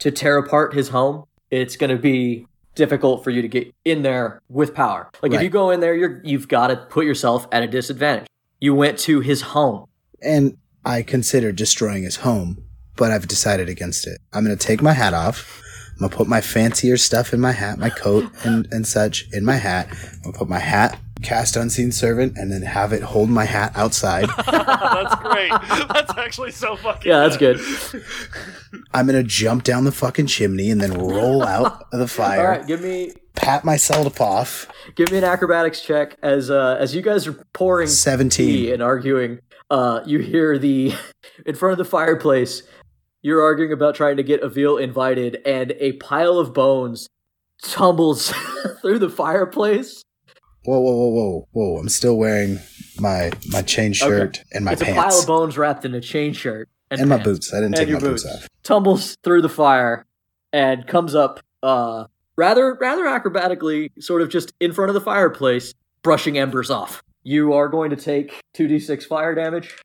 [0.00, 4.02] to tear apart his home, it's going to be difficult for you to get in
[4.02, 5.10] there with power.
[5.22, 8.26] Like if you go in there, you're you've got to put yourself at a disadvantage.
[8.60, 9.86] You went to his home.
[10.22, 12.64] And I considered destroying his home,
[12.96, 14.18] but I've decided against it.
[14.32, 15.62] I'm gonna take my hat off.
[15.92, 19.44] I'm gonna put my fancier stuff in my hat, my coat and, and such in
[19.44, 19.88] my hat.
[19.90, 23.72] I'm gonna put my hat, cast unseen servant, and then have it hold my hat
[23.74, 24.28] outside.
[24.46, 25.50] that's great.
[25.88, 27.10] That's actually so fucking.
[27.10, 27.60] Yeah, that's good.
[28.92, 32.66] I'm gonna jump down the fucking chimney and then roll out of the fire, right,
[32.66, 34.68] give me pat myself off.
[34.94, 38.72] give me an acrobatics check as uh, as you guys are pouring tea 17.
[38.72, 39.40] and arguing.
[39.70, 40.94] Uh, you hear the
[41.46, 42.62] in front of the fireplace.
[43.22, 47.08] You're arguing about trying to get Avil invited, and a pile of bones
[47.62, 48.32] tumbles
[48.82, 50.03] through the fireplace.
[50.64, 51.76] Whoa, whoa, whoa, whoa, whoa!
[51.78, 52.58] I'm still wearing
[52.98, 56.32] my my chain shirt and my it's a pile of bones wrapped in a chain
[56.32, 57.52] shirt and, and my boots.
[57.52, 58.34] I didn't And take my boots boots.
[58.44, 58.48] off.
[58.62, 60.06] Tumbles through the fire
[60.52, 65.74] and comes up uh, rather rather acrobatically, sort of just in front of the fireplace,
[66.02, 67.02] brushing embers off.
[67.24, 69.76] You are going to take two d six fire damage.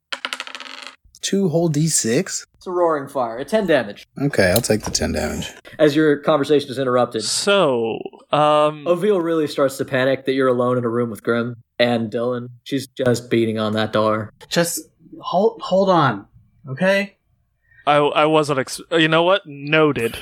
[1.22, 2.46] Two whole d6.
[2.56, 3.38] It's a roaring fire.
[3.38, 4.08] A 10 damage.
[4.22, 5.52] Okay, I'll take the ten damage.
[5.78, 8.00] As your conversation is interrupted, So,
[8.32, 12.12] um, Ovil really starts to panic that you're alone in a room with Grim and
[12.12, 12.50] Dylan.
[12.64, 14.32] She's just beating on that door.
[14.50, 14.82] Just
[15.20, 16.28] hold hold on.
[16.68, 17.18] Okay?
[17.88, 18.60] I I wasn't.
[18.60, 19.42] Ex- you know what?
[19.46, 20.18] Noted.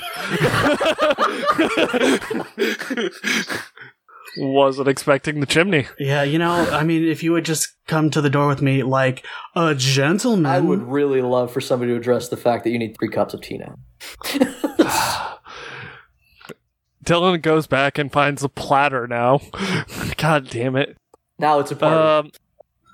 [4.38, 5.86] wasn't expecting the chimney.
[5.98, 8.82] Yeah, you know, I mean if you would just come to the door with me
[8.82, 10.46] like a gentleman.
[10.46, 13.34] I would really love for somebody to address the fact that you need three cups
[13.34, 13.74] of tea now.
[17.08, 19.40] Dylan goes back and finds a platter now.
[20.18, 20.98] God damn it.
[21.38, 22.28] Now it's a party.
[22.28, 22.30] Um,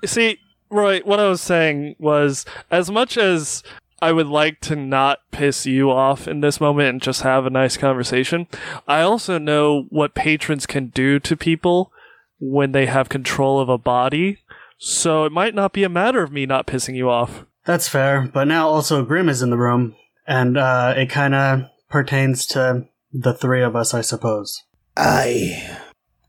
[0.05, 3.61] see, Roy, what I was saying was as much as
[4.01, 7.49] I would like to not piss you off in this moment and just have a
[7.49, 8.47] nice conversation,
[8.87, 11.91] I also know what patrons can do to people
[12.39, 14.39] when they have control of a body.
[14.77, 17.45] So it might not be a matter of me not pissing you off.
[17.65, 21.63] That's fair, but now also Grim is in the room, and uh, it kind of
[21.89, 22.85] pertains to
[23.17, 24.63] the three of us, I suppose.
[24.97, 25.79] I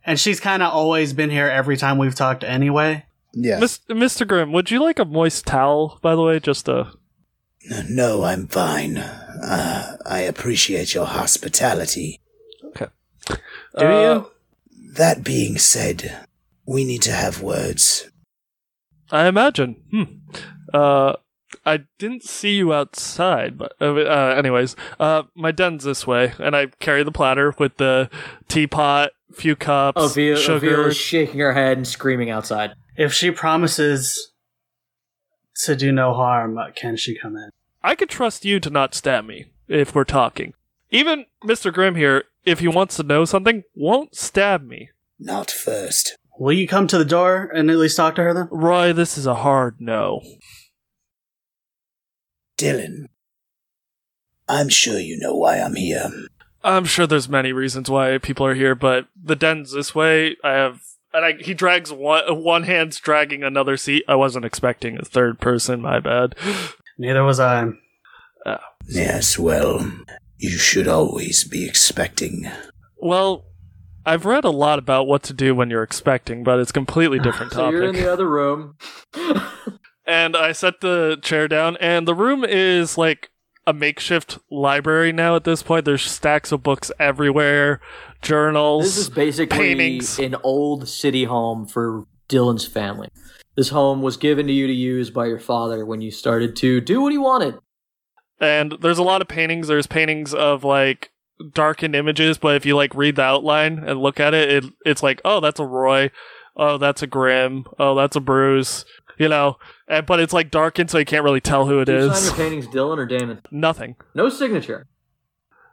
[0.04, 3.04] And she's kind of always been here every time we've talked anyway.
[3.32, 3.58] yeah.
[3.58, 4.26] Mis- Mr.
[4.26, 6.38] Grimm, would you like a moist towel, by the way?
[6.40, 6.92] Just a.
[7.88, 8.96] No, I'm fine.
[8.98, 12.20] Uh, I appreciate your hospitality.
[12.66, 12.86] Okay.
[13.28, 14.30] Do Uh, you?
[14.94, 16.26] That being said,
[16.66, 18.08] we need to have words.
[19.10, 19.76] I imagine.
[19.90, 20.04] Hmm.
[20.72, 21.14] Uh,
[21.66, 26.54] I didn't see you outside, but uh, uh, anyways, uh, my den's this way, and
[26.54, 28.08] I carry the platter with the
[28.46, 30.84] teapot, few cups, Ovil, sugar.
[30.84, 32.74] Ovil is shaking her head and screaming outside.
[32.96, 34.32] If she promises
[35.64, 37.50] to do no harm, uh, can she come in?
[37.82, 40.54] I could trust you to not stab me if we're talking.
[40.90, 41.72] Even Mr.
[41.72, 44.90] Grimm here, if he wants to know something, won't stab me.
[45.18, 46.16] Not first.
[46.38, 48.48] Will you come to the door and at least talk to her then?
[48.52, 50.22] Roy, this is a hard no.
[52.56, 53.06] Dylan.
[54.48, 56.10] I'm sure you know why I'm here.
[56.62, 60.36] I'm sure there's many reasons why people are here, but the den's this way.
[60.42, 60.80] I have,
[61.12, 64.04] and I, he drags one one hand's dragging another seat.
[64.08, 65.80] I wasn't expecting a third person.
[65.80, 66.34] My bad.
[66.98, 67.72] Neither was I.
[68.88, 69.90] Yes, well,
[70.38, 72.48] you should always be expecting.
[72.96, 73.44] Well,
[74.04, 77.52] I've read a lot about what to do when you're expecting, but it's completely different
[77.52, 78.76] So you're in the other room.
[80.06, 83.30] and I set the chair down, and the room is like
[83.66, 85.84] a makeshift library now at this point.
[85.84, 87.80] There's stacks of books everywhere,
[88.22, 88.84] journals.
[88.84, 90.18] This is basically paintings.
[90.18, 93.08] an old city home for Dylan's family.
[93.56, 96.80] This home was given to you to use by your father when you started to
[96.80, 97.54] do what he wanted.
[98.40, 99.68] and there's a lot of paintings.
[99.68, 101.10] There's paintings of like
[101.54, 105.02] darkened images, but if you like read the outline and look at it, it it's
[105.02, 106.10] like, oh, that's a Roy,
[106.56, 108.84] oh, that's a Grim, oh, that's a Bruce,
[109.18, 109.56] you know.
[109.88, 112.26] And but it's like darkened, so you can't really tell who it sign is.
[112.26, 113.40] your paintings Dylan or Damon?
[113.50, 113.96] Nothing.
[114.14, 114.86] No signature.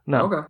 [0.06, 0.22] No.
[0.26, 0.48] Okay.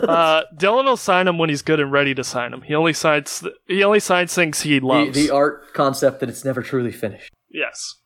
[0.00, 2.62] uh, Dylan will sign him when he's good and ready to sign him.
[2.62, 5.14] He only signs he only signs things he The, loves.
[5.14, 7.32] the art concept that it's never truly finished.
[7.50, 7.96] Yes.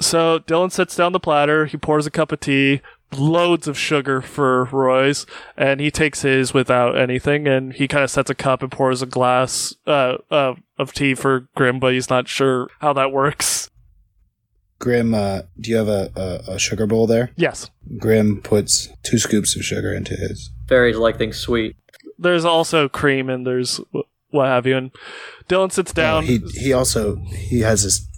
[0.00, 1.66] So Dylan sets down the platter.
[1.66, 2.80] He pours a cup of tea,
[3.16, 7.46] loads of sugar for Roy's, and he takes his without anything.
[7.46, 11.14] And he kind of sets a cup and pours a glass uh, uh, of tea
[11.14, 13.68] for Grim, but he's not sure how that works.
[14.80, 16.10] Grim, uh, do you have a,
[16.48, 17.30] a, a sugar bowl there?
[17.36, 17.70] Yes.
[17.98, 20.50] Grim puts two scoops of sugar into his.
[20.68, 21.76] Fairies like things sweet.
[22.18, 23.80] There's also cream and there's
[24.30, 24.76] what have you.
[24.76, 24.90] And
[25.48, 26.24] Dylan sits down.
[26.24, 28.08] Oh, he he also he has his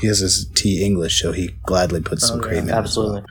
[0.00, 2.70] he has his tea English, so he gladly puts some Oh, cream in.
[2.70, 3.22] Absolutely.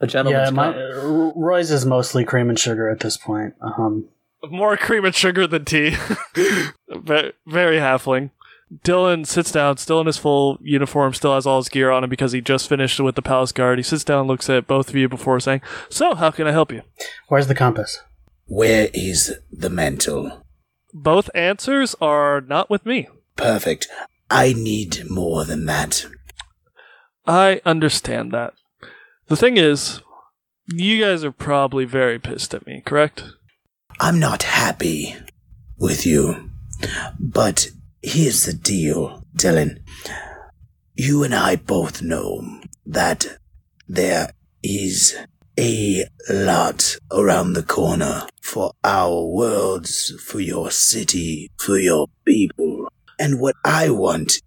[0.00, 3.54] A Yeah, gentleman's my, uh, Roy's is mostly cream and sugar at this point.
[3.60, 4.06] Um,
[4.50, 5.90] more cream and sugar than tea.
[6.36, 8.30] Ve- Very halfling.
[8.84, 12.10] Dylan sits down, still in his full uniform, still has all his gear on him
[12.10, 13.78] because he just finished with the palace guard.
[13.78, 16.70] He sits down, looks at both of you before saying, "So, how can I help
[16.70, 16.82] you?"
[17.28, 18.02] where's the compass?
[18.46, 20.44] Where is the mantle?
[20.92, 23.08] Both answers are not with me.
[23.36, 23.88] Perfect.
[24.30, 26.06] I need more than that.
[27.26, 28.54] I understand that.
[29.28, 30.00] The thing is,
[30.66, 33.24] you guys are probably very pissed at me, correct?
[34.00, 35.16] I'm not happy
[35.78, 36.50] with you.
[37.18, 37.68] But
[38.02, 39.78] here's the deal, Dylan.
[40.94, 43.38] You and I both know that
[43.88, 44.30] there
[44.62, 45.16] is
[45.58, 52.88] a lot around the corner for our worlds, for your city, for your people.
[53.18, 54.40] And what I want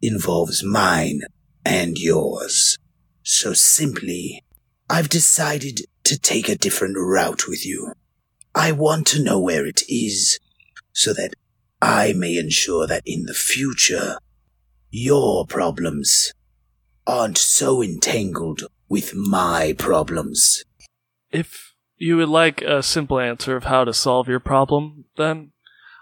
[0.00, 1.22] involves mine
[1.64, 2.78] and yours.
[3.22, 4.44] So simply,
[4.88, 7.92] I've decided to take a different route with you.
[8.54, 10.38] I want to know where it is
[10.92, 11.34] so that
[11.84, 14.16] I may ensure that in the future,
[14.90, 16.32] your problems
[17.06, 20.64] aren't so entangled with my problems.
[21.30, 25.52] If you would like a simple answer of how to solve your problem, then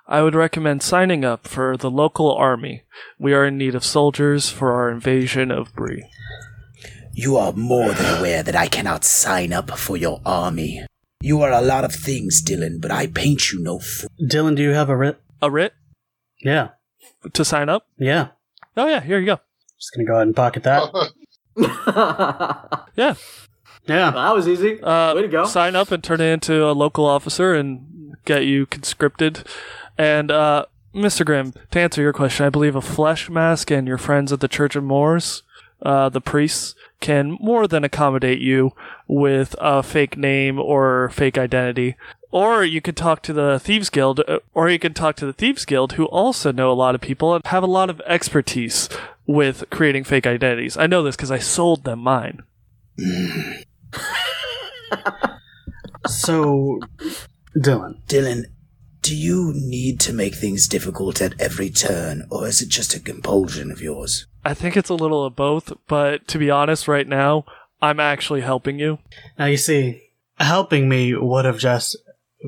[0.07, 2.85] I would recommend signing up for the local army.
[3.19, 6.09] We are in need of soldiers for our invasion of Bree.
[7.13, 10.87] You are more than aware that I cannot sign up for your army.
[11.21, 14.11] You are a lot of things, Dylan, but I paint you no fool.
[14.31, 15.19] Dylan, do you have a writ?
[15.43, 15.75] A writ
[16.41, 16.69] Yeah,
[17.33, 17.87] to sign up?
[17.99, 18.29] yeah.
[18.77, 19.41] Oh yeah, here you go.
[19.79, 20.91] Just gonna go ahead and pocket that.
[21.57, 22.87] that
[23.87, 24.11] Yeah.
[24.13, 24.81] that was easy.
[24.81, 25.45] Uh, Way to go.
[25.45, 29.45] Sign up and turn it into a local officer and get you conscripted.
[29.99, 31.27] And uh, Mr.
[31.27, 34.49] Grimm, to answer your question, I believe a flesh mask and your friends at the
[34.49, 35.43] Church of Moors,
[35.83, 38.71] uh, the priests, can more than accommodate you
[39.09, 41.97] with a fake name or fake identity.
[42.33, 45.35] Or you could talk to the Thieves Guild, uh, or you could talk to the
[45.35, 48.89] Thieves Guild, who also know a lot of people and have a lot of expertise
[49.27, 50.77] with creating fake identities.
[50.77, 52.43] I know this because I sold them mine.
[56.07, 56.81] So,
[57.57, 58.47] Dylan, Dylan,
[59.03, 63.01] do you need to make things difficult at every turn, or is it just a
[63.01, 64.27] compulsion of yours?
[64.45, 67.45] I think it's a little of both, but to be honest, right now,
[67.81, 68.99] I'm actually helping you.
[69.39, 70.03] now you see,
[70.39, 71.97] helping me would have just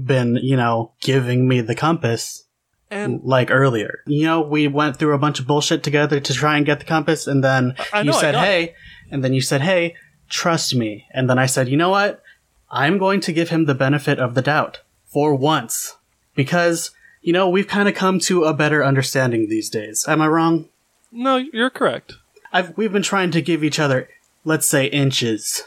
[0.03, 2.45] been, you know, giving me the compass
[2.91, 4.01] And like earlier.
[4.07, 6.85] You know, we went through a bunch of bullshit together to try and get the
[6.85, 8.47] compass, and then I you know, said, got it.
[8.47, 8.75] hey,
[9.11, 9.95] and then you said, hey,
[10.29, 11.07] trust me.
[11.13, 12.23] And then I said, you know what?
[12.71, 15.97] I'm going to give him the benefit of the doubt for once.
[16.35, 16.91] Because,
[17.23, 20.05] you know, we've kind of come to a better understanding these days.
[20.09, 20.69] Am I wrong?
[21.13, 22.15] no, you're correct.
[22.53, 24.09] I've, we've been trying to give each other,
[24.45, 25.63] let's say, inches.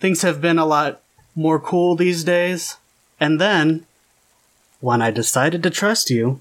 [0.00, 1.00] Things have been a lot
[1.34, 2.76] more cool these days.
[3.18, 3.86] And then,
[4.80, 6.40] when I decided to trust you,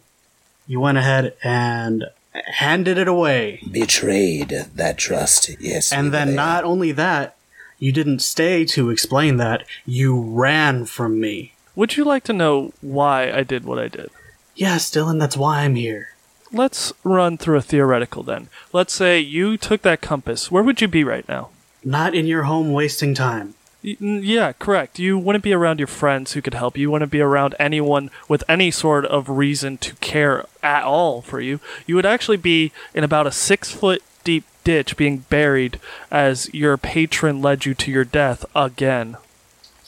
[0.68, 3.62] you went ahead and handed it away.
[3.70, 5.92] Betrayed that trust, yes.
[5.92, 6.36] And then, there.
[6.36, 7.36] not only that,
[7.80, 11.54] you didn't stay to explain that, you ran from me.
[11.76, 14.10] Would you like to know why I did what I did?
[14.56, 16.10] Yes, Dylan, that's why I'm here.
[16.52, 18.48] Let's run through a theoretical then.
[18.72, 20.50] Let's say you took that compass.
[20.50, 21.50] Where would you be right now?
[21.84, 23.56] Not in your home wasting time.
[23.86, 24.98] Yeah, correct.
[24.98, 26.82] You wouldn't be around your friends who could help you.
[26.82, 31.40] You wouldn't be around anyone with any sort of reason to care at all for
[31.40, 31.60] you.
[31.86, 36.78] You would actually be in about a six foot deep ditch being buried as your
[36.78, 39.18] patron led you to your death again.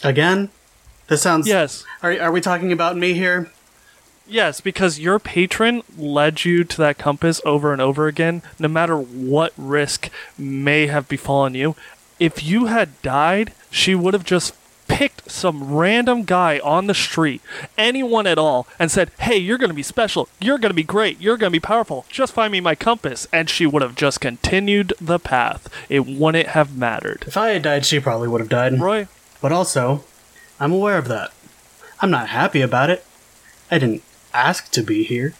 [0.04, 0.50] Again?
[1.08, 1.48] This sounds.
[1.48, 1.84] Yes.
[2.04, 3.50] Are, are we talking about me here?
[4.28, 8.96] Yes, because your patron led you to that compass over and over again, no matter
[8.96, 11.76] what risk may have befallen you.
[12.20, 14.54] If you had died, she would have just
[14.88, 17.42] picked some random guy on the street,
[17.78, 20.30] anyone at all, and said, Hey, you're going to be special.
[20.40, 21.22] You're going to be great.
[21.22, 22.06] You're going to be powerful.
[22.10, 23.28] Just find me my compass.
[23.32, 25.70] And she would have just continued the path.
[25.90, 27.26] It wouldn't have mattered.
[27.28, 28.80] If I had died, she probably would have died.
[28.80, 29.08] Roy?
[29.42, 30.04] But also,
[30.60, 31.32] I'm aware of that.
[32.00, 33.06] I'm not happy about it.
[33.70, 35.34] I didn't ask to be here.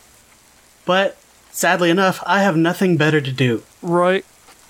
[0.86, 1.18] But,
[1.52, 3.64] sadly enough, I have nothing better to do.
[3.82, 4.24] Roy,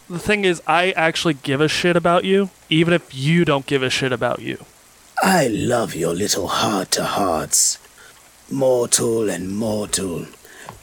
[0.09, 3.83] the thing is, I actually give a shit about you, even if you don't give
[3.83, 4.65] a shit about you.
[5.21, 7.79] I love your little heart to hearts.
[8.49, 10.27] Mortal and mortal.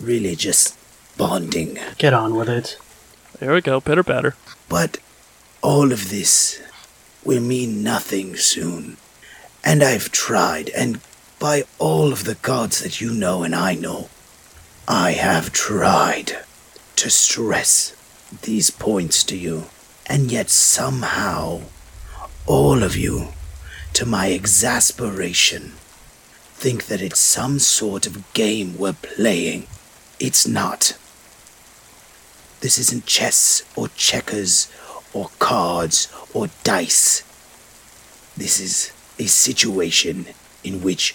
[0.01, 0.77] Really just
[1.17, 1.79] bonding.
[1.99, 2.79] Get on with it.
[3.39, 4.37] There we go, bitter better.
[4.69, 4.99] But
[5.63, 6.61] all of this
[7.25, 8.97] will mean nothing soon.
[9.65, 11.01] And I've tried, and
[11.39, 14.11] by all of the gods that you know and I know,
[14.87, 16.37] I have tried
[16.97, 17.94] to stress
[18.43, 19.65] these points to you.
[20.07, 21.63] And yet somehow,
[22.47, 23.29] all of you,
[23.95, 25.73] to my exasperation,
[26.55, 29.67] think that it's some sort of game we're playing.
[30.21, 30.97] It's not.
[32.61, 34.73] This isn't chess or checkers
[35.13, 37.23] or cards or dice.
[38.37, 40.27] This is a situation
[40.63, 41.15] in which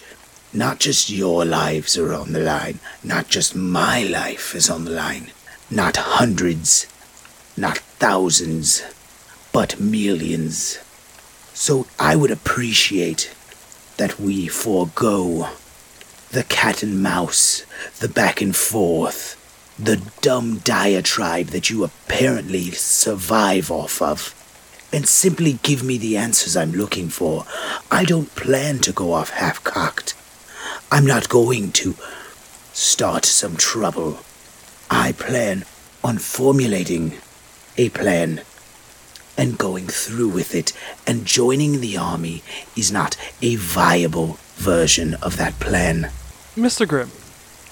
[0.52, 4.90] not just your lives are on the line, not just my life is on the
[4.90, 5.30] line,
[5.70, 6.86] not hundreds,
[8.00, 8.82] thousands,
[9.52, 10.78] but millions.
[11.52, 13.30] So I would appreciate
[13.98, 15.50] that we forego
[16.30, 17.66] the cat and mouse,
[17.98, 19.36] the back and forth,
[19.78, 24.34] the dumb diatribe that you apparently survive off of,
[24.90, 27.44] and simply give me the answers I'm looking for.
[27.90, 30.14] I don't plan to go off half cocked.
[30.90, 31.94] I'm not going to
[32.72, 34.20] start some trouble.
[34.90, 35.64] I plan
[36.02, 37.18] on formulating
[37.76, 38.42] a plan
[39.36, 40.72] and going through with it,
[41.06, 42.42] and joining the army
[42.76, 46.10] is not a viable version of that plan.
[46.56, 46.86] Mr.
[46.86, 47.10] Grimm,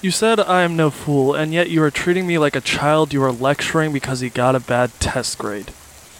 [0.01, 3.13] you said I am no fool, and yet you are treating me like a child
[3.13, 5.71] you are lecturing because he got a bad test grade.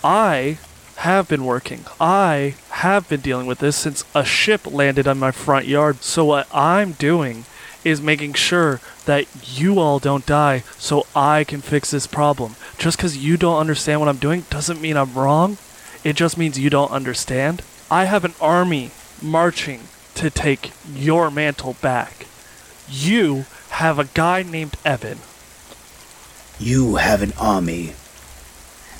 [0.03, 0.59] I
[0.97, 1.85] have been working.
[1.99, 6.03] I have been dealing with this since a ship landed on my front yard.
[6.03, 7.45] So what I'm doing
[7.83, 9.27] is making sure that
[9.59, 12.55] you all don't die so I can fix this problem.
[12.77, 15.57] Just because you don't understand what I'm doing doesn't mean I'm wrong.
[16.03, 17.61] It just means you don't understand.
[17.91, 19.81] I have an army marching
[20.15, 22.27] to take your mantle back.
[22.89, 25.19] You have a guy named Evan.
[26.59, 27.93] You have an army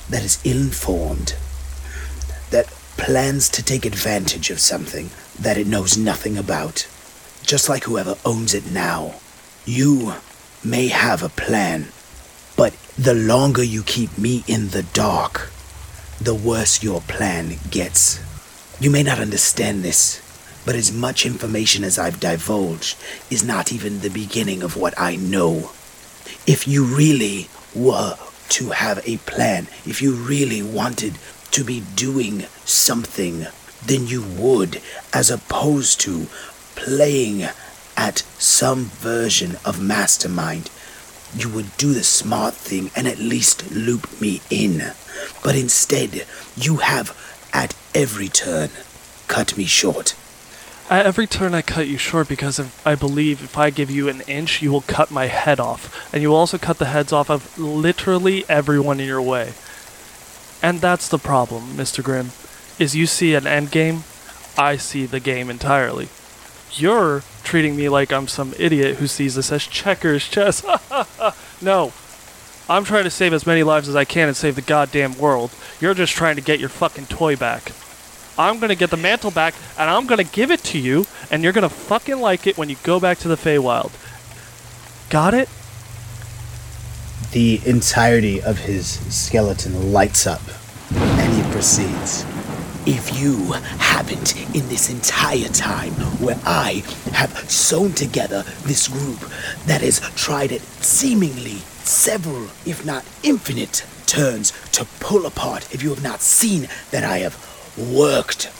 [0.08, 1.36] that is ill informed,
[2.50, 2.66] that
[2.96, 6.86] plans to take advantage of something that it knows nothing about.
[7.50, 9.14] Just like whoever owns it now.
[9.64, 10.14] You
[10.62, 11.88] may have a plan,
[12.56, 15.50] but the longer you keep me in the dark,
[16.20, 18.20] the worse your plan gets.
[18.78, 20.22] You may not understand this,
[20.64, 22.96] but as much information as I've divulged
[23.30, 25.72] is not even the beginning of what I know.
[26.46, 28.16] If you really were
[28.50, 31.18] to have a plan, if you really wanted
[31.50, 33.48] to be doing something,
[33.84, 34.80] then you would,
[35.12, 36.28] as opposed to
[36.84, 37.48] playing
[37.96, 40.70] at some version of Mastermind.
[41.36, 44.92] You would do the smart thing and at least loop me in.
[45.44, 46.26] But instead,
[46.56, 47.16] you have,
[47.52, 48.70] at every turn,
[49.28, 50.16] cut me short.
[50.88, 54.08] At every turn, I cut you short because if, I believe if I give you
[54.08, 56.12] an inch, you will cut my head off.
[56.12, 59.52] And you will also cut the heads off of literally everyone in your way.
[60.62, 62.02] And that's the problem, Mr.
[62.02, 62.30] Grimm,
[62.78, 64.04] is you see an end game,
[64.58, 66.08] I see the game entirely.
[66.74, 70.64] You're treating me like I'm some idiot who sees this as checkers chess.
[71.62, 71.92] no.
[72.68, 75.50] I'm trying to save as many lives as I can and save the goddamn world.
[75.80, 77.72] You're just trying to get your fucking toy back.
[78.38, 81.52] I'm gonna get the mantle back and I'm gonna give it to you, and you're
[81.52, 83.90] gonna fucking like it when you go back to the Feywild.
[85.10, 85.48] Got it?
[87.32, 90.42] The entirety of his skeleton lights up,
[90.94, 92.24] and he proceeds.
[92.86, 99.20] If you haven't, in this entire time where I have sewn together this group
[99.66, 105.90] that has tried at seemingly several, if not infinite, turns to pull apart, if you
[105.90, 107.36] have not seen that I have
[107.76, 108.50] worked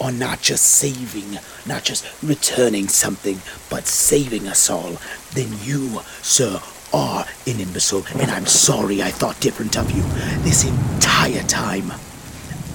[0.00, 4.96] on not just saving, not just returning something, but saving us all,
[5.32, 6.60] then you, sir,
[6.92, 10.02] are an imbecile, and I'm sorry I thought different of you.
[10.42, 11.92] This entire time,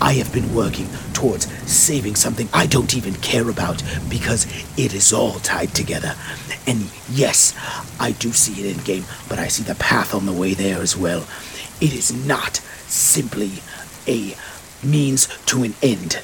[0.04, 4.46] I have been working towards saving something I don't even care about because
[4.78, 6.16] it is all tied together.
[6.68, 7.56] And yes,
[8.02, 10.82] I do see it in game, but I see the path on the way there
[10.82, 11.26] as well.
[11.80, 13.62] It is not simply
[14.06, 14.36] a
[14.86, 16.22] means to an end.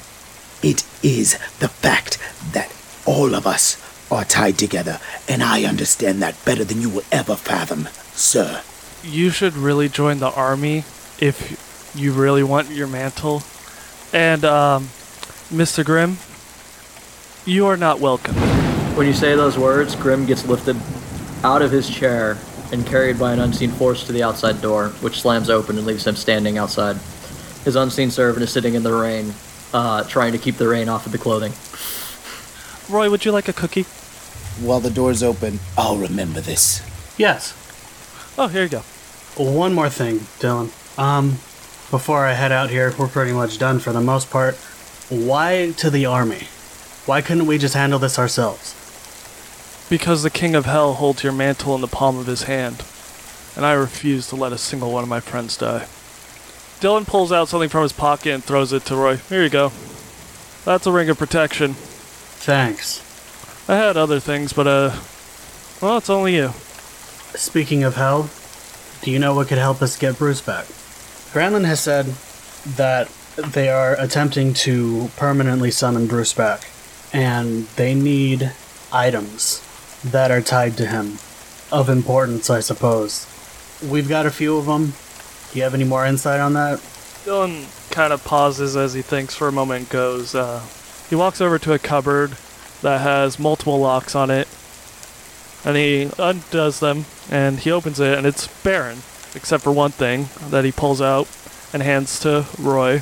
[0.62, 2.18] It is the fact
[2.52, 2.70] that
[3.06, 3.78] all of us
[4.12, 8.60] are tied together, and I understand that better than you will ever fathom, sir.
[9.02, 10.84] You should really join the army
[11.18, 13.42] if you really want your mantle.
[14.12, 14.84] And, um,
[15.50, 15.84] Mr.
[15.84, 16.18] Grimm,
[17.44, 18.34] you are not welcome.
[18.96, 20.76] When you say those words, Grimm gets lifted
[21.44, 22.38] out of his chair
[22.72, 26.06] and carried by an unseen force to the outside door, which slams open and leaves
[26.06, 26.96] him standing outside.
[27.64, 29.32] His unseen servant is sitting in the rain,
[29.72, 31.52] uh, trying to keep the rain off of the clothing.
[32.92, 33.84] Roy, would you like a cookie?
[34.64, 36.82] While the door's open, I'll remember this.
[37.16, 37.54] Yes.
[38.36, 38.80] Oh, here you go.
[39.36, 40.70] One more thing, Dylan.
[40.98, 41.38] Um,
[41.90, 44.54] before I head out here, we're pretty much done for the most part.
[45.08, 46.46] Why to the army?
[47.04, 48.76] Why couldn't we just handle this ourselves?
[49.90, 52.84] Because the King of Hell holds your mantle in the palm of his hand,
[53.56, 55.88] and I refuse to let a single one of my friends die.
[56.80, 59.16] Dylan pulls out something from his pocket and throws it to Roy.
[59.16, 59.72] Here you go.
[60.64, 61.74] That's a ring of protection.
[61.74, 63.02] Thanks.
[63.68, 64.96] I had other things, but, uh,
[65.82, 66.52] well, it's only you.
[67.34, 68.30] Speaking of hell,
[69.02, 70.66] do you know what could help us get Bruce back?
[71.32, 72.06] Granlin has said
[72.76, 76.68] that they are attempting to permanently summon Bruce back,
[77.12, 78.52] and they need
[78.92, 79.62] items
[80.02, 81.18] that are tied to him
[81.70, 83.26] of importance, I suppose.
[83.80, 84.94] We've got a few of them.
[85.52, 86.78] Do you have any more insight on that?
[87.24, 90.64] Dylan kind of pauses as he thinks for a moment goes, uh,
[91.08, 92.36] he walks over to a cupboard
[92.82, 94.48] that has multiple locks on it,
[95.64, 98.98] and he undoes them, and he opens it, and it's barren,
[99.34, 101.28] except for one thing that he pulls out
[101.72, 102.98] and hands to Roy,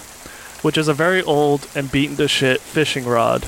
[0.63, 3.43] which is a very old and beaten to shit fishing rod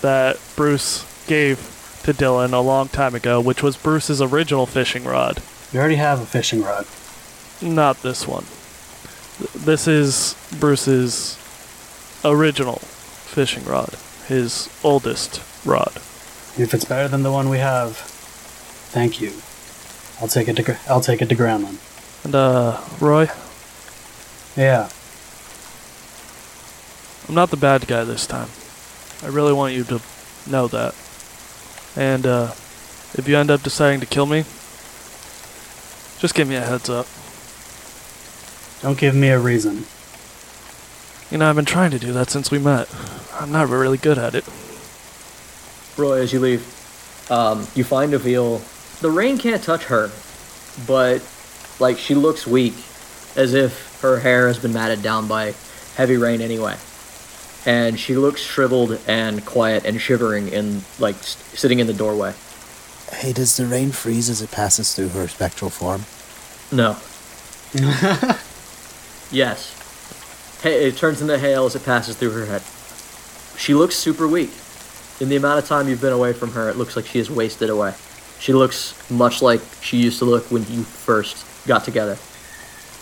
[0.00, 1.58] that Bruce gave
[2.04, 5.42] to Dylan a long time ago, which was Bruce's original fishing rod.
[5.72, 6.86] You already have a fishing rod.
[7.60, 8.44] Not this one.
[9.54, 11.38] This is Bruce's
[12.24, 13.94] original fishing rod,
[14.26, 15.92] his oldest rod.
[16.58, 19.32] If it's better than the one we have, thank you.
[20.20, 21.78] I'll take it to I'll take it to Granlin.
[22.28, 23.26] And uh, Roy,
[24.54, 24.90] Yeah.
[27.26, 28.50] I'm not the bad guy this time.
[29.22, 30.02] I really want you to
[30.46, 30.94] know that.
[31.96, 32.50] And uh,
[33.14, 34.40] if you end up deciding to kill me,
[36.18, 37.06] just give me a heads up.
[38.82, 39.86] Don't give me a reason.
[41.30, 42.94] You know, I've been trying to do that since we met.
[43.40, 44.44] I'm not really good at it.
[45.96, 48.60] Roy, as you leave, um, you find Avil.
[49.00, 50.10] The rain can't touch her,
[50.86, 51.22] but
[51.78, 52.74] like she looks weak,
[53.36, 55.54] as if her hair has been matted down by
[55.94, 56.76] heavy rain anyway.
[57.66, 62.34] And she looks shriveled and quiet and shivering in like sitting in the doorway.
[63.12, 66.04] Hey, does the rain freeze as it passes through her spectral form?
[66.70, 66.96] No.
[69.30, 69.74] yes.
[70.62, 72.62] Hey, it turns into hail as it passes through her head.
[73.58, 74.50] She looks super weak.
[75.20, 77.30] In the amount of time you've been away from her, it looks like she is
[77.30, 77.94] wasted away.
[78.38, 82.18] She looks much like she used to look when you first got together.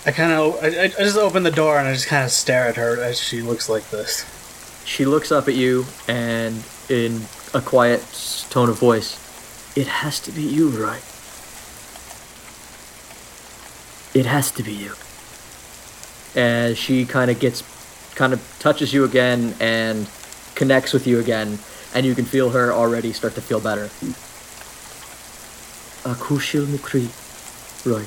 [0.05, 2.69] I kind of I, I just open the door and I just kind of stare
[2.69, 4.25] at her as she looks like this.
[4.85, 8.01] She looks up at you and, in a quiet
[8.51, 9.19] tone of voice,
[9.77, 11.03] It has to be you, right?
[14.15, 14.95] It has to be you.
[16.41, 17.63] As she kind of gets,
[18.15, 20.09] kind of touches you again and
[20.55, 21.59] connects with you again,
[21.95, 23.91] and you can feel her already start to feel better.
[26.07, 27.11] Akushil Mukri,
[27.85, 28.07] Roy.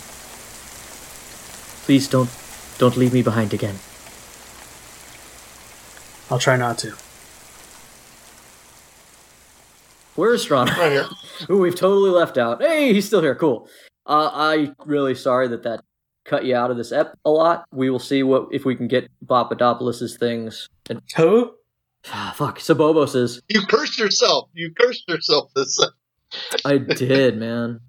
[1.90, 2.30] Please don't,
[2.78, 3.80] don't leave me behind again.
[6.30, 6.90] I'll try not to.
[10.14, 10.78] Where is Strana?
[10.78, 11.08] Right here.
[11.48, 12.62] Who we've totally left out.
[12.62, 13.34] Hey, he's still here.
[13.34, 13.68] Cool.
[14.06, 15.84] Uh, I really sorry that that
[16.26, 17.66] cut you out of this ep a lot.
[17.72, 20.70] We will see what if we can get Papadopoulos's things.
[20.92, 21.56] And Who?
[22.14, 23.42] ah, fuck, Sabobos's.
[23.50, 24.52] You cursed yourself.
[24.54, 25.84] You cursed yourself this.
[26.64, 27.80] I did, man.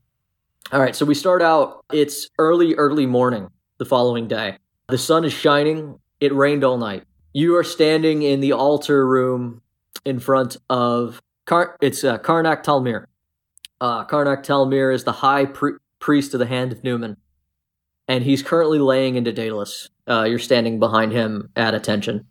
[0.73, 1.85] All right, so we start out.
[1.93, 3.51] It's early, early morning
[3.81, 4.59] the following day.
[4.89, 5.99] The sun is shining.
[6.21, 7.05] It rained all night.
[7.33, 9.63] You are standing in the altar room
[10.05, 13.07] in front of Kar- it's uh, Karnak Talmir.
[13.81, 17.17] Uh, Karnak Talmir is the high pri- priest of the Hand of Newman,
[18.07, 19.89] and he's currently laying into Daedalus.
[20.07, 22.27] Uh, you're standing behind him at attention.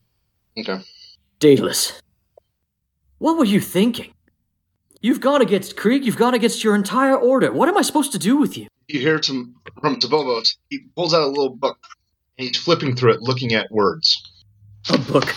[0.58, 0.80] Okay.
[1.40, 2.00] Daedalus,
[3.18, 4.14] What were you thinking?
[5.02, 7.52] You've gone against Krieg, you've gone against your entire order.
[7.52, 8.68] What am I supposed to do with you?
[8.90, 10.56] You hear some from Tabobos.
[10.70, 11.78] He pulls out a little book
[12.38, 14.22] and he's flipping through it, looking at words.
[14.90, 15.34] A book.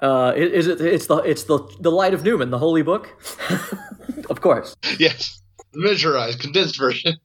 [0.00, 0.80] Uh, is it?
[0.80, 3.08] It's the it's the the Light of Newman, the holy book.
[4.30, 5.40] of course, Yes,
[5.72, 7.16] the miniaturized, condensed version.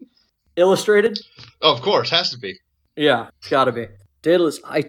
[0.57, 1.17] illustrated.
[1.61, 2.59] Oh, of course, has to be.
[2.95, 3.87] Yeah, it's gotta be.
[4.21, 4.85] Daedalus, I,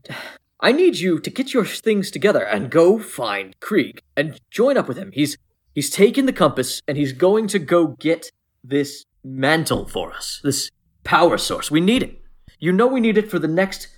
[0.61, 4.89] I need you to get your things together and go find Krieg and join up
[4.89, 5.13] with him.
[5.15, 5.39] He's
[5.75, 8.31] he's taken the compass and he's going to go get
[8.65, 10.70] this mantle for us, this
[11.05, 11.70] power source.
[11.70, 12.22] We need it.
[12.59, 13.89] You know we need it for the next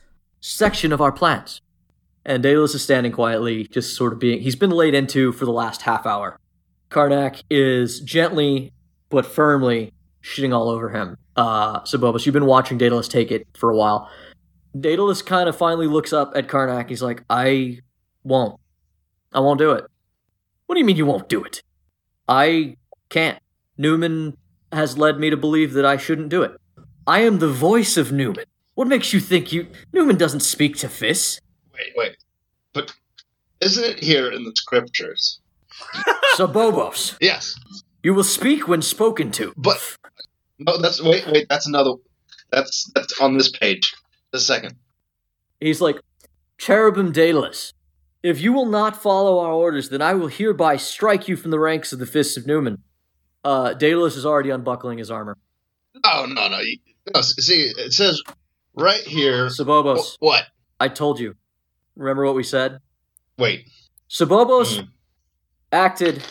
[0.40, 1.60] section of our plans.
[2.24, 4.40] And Daedalus is standing quietly, just sort of being.
[4.40, 6.38] He's been laid into for the last half hour.
[6.90, 8.72] Karnak is gently
[9.10, 11.16] but firmly shitting all over him.
[11.36, 14.10] Uh, Sabobos, you've been watching Daedalus take it for a while.
[14.78, 16.88] Daedalus kind of finally looks up at Karnak.
[16.88, 17.78] He's like, I
[18.24, 18.58] won't.
[19.32, 19.84] I won't do it.
[20.66, 21.62] What do you mean you won't do it?
[22.28, 22.76] I
[23.08, 23.38] can't.
[23.78, 24.36] Newman
[24.72, 26.52] has led me to believe that I shouldn't do it.
[27.06, 28.44] I am the voice of Newman.
[28.74, 29.66] What makes you think you.
[29.92, 31.40] Newman doesn't speak to Fis.
[31.74, 32.16] Wait, wait.
[32.74, 32.92] But
[33.60, 35.40] isn't it here in the scriptures?
[36.36, 37.16] Sabobos.
[37.20, 37.56] Yes,
[38.02, 39.52] You will speak when spoken to.
[39.56, 39.78] but
[40.58, 40.76] no.
[40.78, 41.46] That's wait, wait.
[41.48, 41.92] That's another.
[42.50, 43.94] That's that's on this page.
[44.32, 44.76] The second.
[45.60, 45.96] He's like,
[46.58, 47.72] Cherubim Daedalus,
[48.22, 51.58] if you will not follow our orders, then I will hereby strike you from the
[51.58, 52.82] ranks of the Fists of Newman.
[53.44, 55.36] Uh, Daedalus is already unbuckling his armor.
[56.04, 56.58] Oh no, no.
[56.60, 56.78] you-
[57.14, 58.22] no see, it says
[58.74, 59.46] right here.
[59.46, 60.44] Sabobos, Wh- What?
[60.78, 61.34] I told you.
[61.96, 62.78] Remember what we said?
[63.38, 63.66] Wait.
[64.10, 64.88] Sabobos Mm.
[65.72, 66.22] acted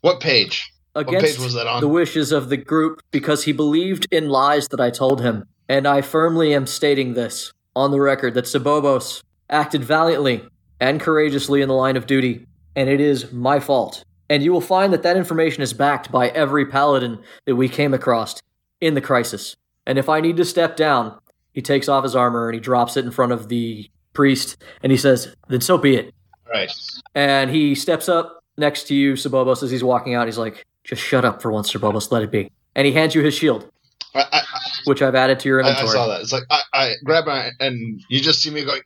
[0.00, 0.70] What page?
[0.94, 1.80] What against page was that on?
[1.80, 5.44] the wishes of the group because he believed in lies that I told him.
[5.68, 10.44] And I firmly am stating this on the record that Sabobos acted valiantly
[10.80, 14.04] and courageously in the line of duty, and it is my fault.
[14.32, 17.92] And you will find that that information is backed by every paladin that we came
[17.92, 18.40] across
[18.80, 19.56] in the crisis.
[19.86, 21.18] And if I need to step down,
[21.52, 24.90] he takes off his armor and he drops it in front of the priest, and
[24.90, 26.14] he says, Then so be it.
[26.50, 26.72] Right.
[27.14, 30.26] And he steps up next to you, Sabobos, as he's walking out.
[30.28, 32.50] He's like, just shut up for once, Sabobos, let it be.
[32.74, 33.70] And he hands you his shield,
[34.14, 34.42] I, I,
[34.84, 35.92] which I've added to your I, I inventory.
[35.92, 36.22] saw that.
[36.22, 38.80] It's like I, I grab my and you just see me going,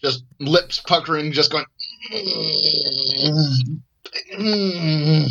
[0.00, 1.66] just lips puckering, just going.
[4.34, 5.26] Mm-hmm.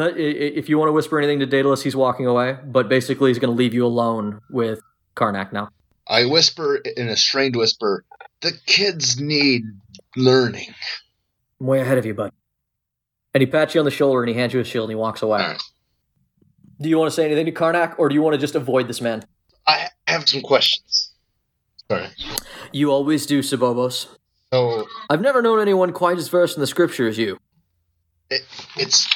[0.00, 3.38] I- If you want to whisper anything to Daedalus, he's walking away, but basically he's
[3.38, 4.80] going to leave you alone with
[5.14, 5.68] Karnak now.
[6.08, 8.04] I whisper in a strained whisper,
[8.42, 9.64] "The kids need
[10.16, 10.74] learning."
[11.60, 12.32] I'm way ahead of you, bud.
[13.34, 15.00] And he pats you on the shoulder and he hands you his shield and he
[15.00, 15.40] walks away.
[15.40, 15.60] Right.
[16.80, 18.86] Do you want to say anything to Karnak, or do you want to just avoid
[18.88, 19.24] this man?
[19.66, 21.12] I have some questions.
[21.90, 22.08] Sorry.
[22.72, 24.06] You always do, Sabobos.
[24.52, 27.38] So I've never known anyone quite as versed in the scripture as you.
[28.30, 28.42] it,
[28.76, 29.06] it's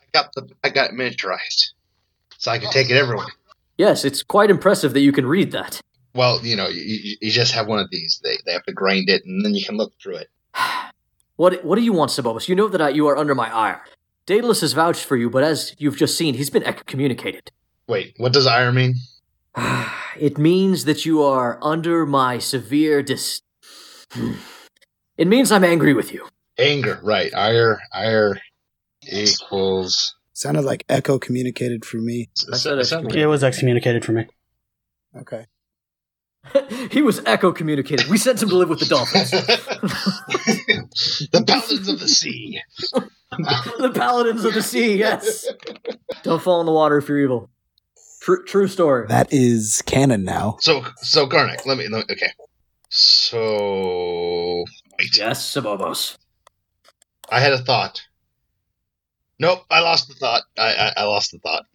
[0.00, 1.72] I got the I got it miniaturized,
[2.38, 3.26] so I can take it everywhere.
[3.76, 5.80] Yes, it's quite impressive that you can read that.
[6.14, 8.20] Well, you know, you, you- just have one of these.
[8.24, 10.28] They they have to grind it, and then you can look through it.
[11.36, 12.48] What what do you want, Sabobos?
[12.48, 13.80] You know that I, you are under my ire.
[14.26, 17.52] Daedalus has vouched for you, but as you've just seen, he's been excommunicated.
[17.86, 18.96] Wait, what does ire mean?
[20.18, 23.40] it means that you are under my severe dis.
[25.18, 26.26] it means I'm angry with you.
[26.56, 27.34] Anger, right?
[27.34, 28.40] Ire, ire
[29.06, 30.14] equals.
[30.32, 32.30] Sounded like echo communicated for me.
[32.34, 34.26] Said It was excommunicated for me.
[35.16, 35.46] Okay.
[36.90, 38.08] he was echo communicated.
[38.08, 39.30] We sent him to live with the dolphins.
[41.32, 42.60] the paladins of the sea.
[43.32, 45.48] the paladins of the sea, yes.
[46.22, 47.50] Don't fall in the water if you're evil.
[48.22, 49.08] True, true story.
[49.08, 50.58] That is canon now.
[50.60, 52.14] So, so Garnick, let me, let me.
[52.14, 52.30] Okay.
[52.90, 53.38] So,
[54.98, 55.16] wait.
[55.16, 56.16] Yes, Sabobos.
[57.30, 58.02] I had a thought.
[59.38, 60.42] Nope, I lost the thought.
[60.58, 61.66] I, I, I lost the thought.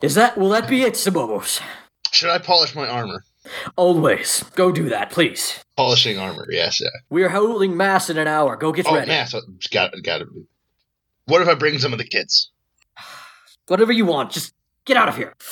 [0.00, 1.60] Is that will that be it, Sabobos?
[2.10, 3.24] Should I polish my armor?
[3.76, 4.44] Always.
[4.54, 5.64] Go do that, please.
[5.76, 6.80] Polishing armor, yes.
[6.80, 6.88] Yeah.
[7.10, 8.56] We are holding mass in an hour.
[8.56, 8.96] Go get ready.
[8.96, 9.10] Oh, ready.
[9.10, 10.28] man, so uh, got got it.
[11.26, 12.50] What if I bring some of the kids?
[13.68, 14.32] Whatever you want.
[14.32, 14.54] Just
[14.84, 15.34] get out of here.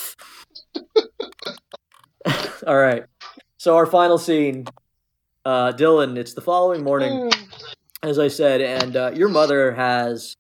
[2.67, 3.05] All right.
[3.57, 4.67] So our final scene,
[5.45, 6.17] uh, Dylan.
[6.17, 7.31] It's the following morning,
[8.03, 10.37] as I said, and uh, your mother has.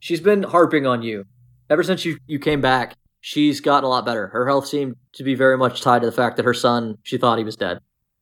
[0.00, 1.24] She's been harping on you
[1.70, 2.94] ever since you you came back.
[3.20, 4.28] She's gotten a lot better.
[4.28, 6.98] Her health seemed to be very much tied to the fact that her son.
[7.02, 7.78] She thought he was dead.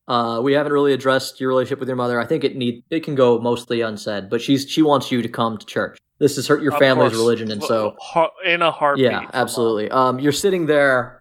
[0.09, 2.21] Uh, we haven't really addressed your relationship with your mother.
[2.21, 5.29] I think it need it can go mostly unsaid, but she's she wants you to
[5.29, 5.99] come to church.
[6.19, 7.19] This is her your Of family's course.
[7.21, 7.97] religion, and so
[8.45, 9.07] in a heartbeat.
[9.07, 9.91] yeah, absolutely.
[9.91, 11.21] Um, you're sitting there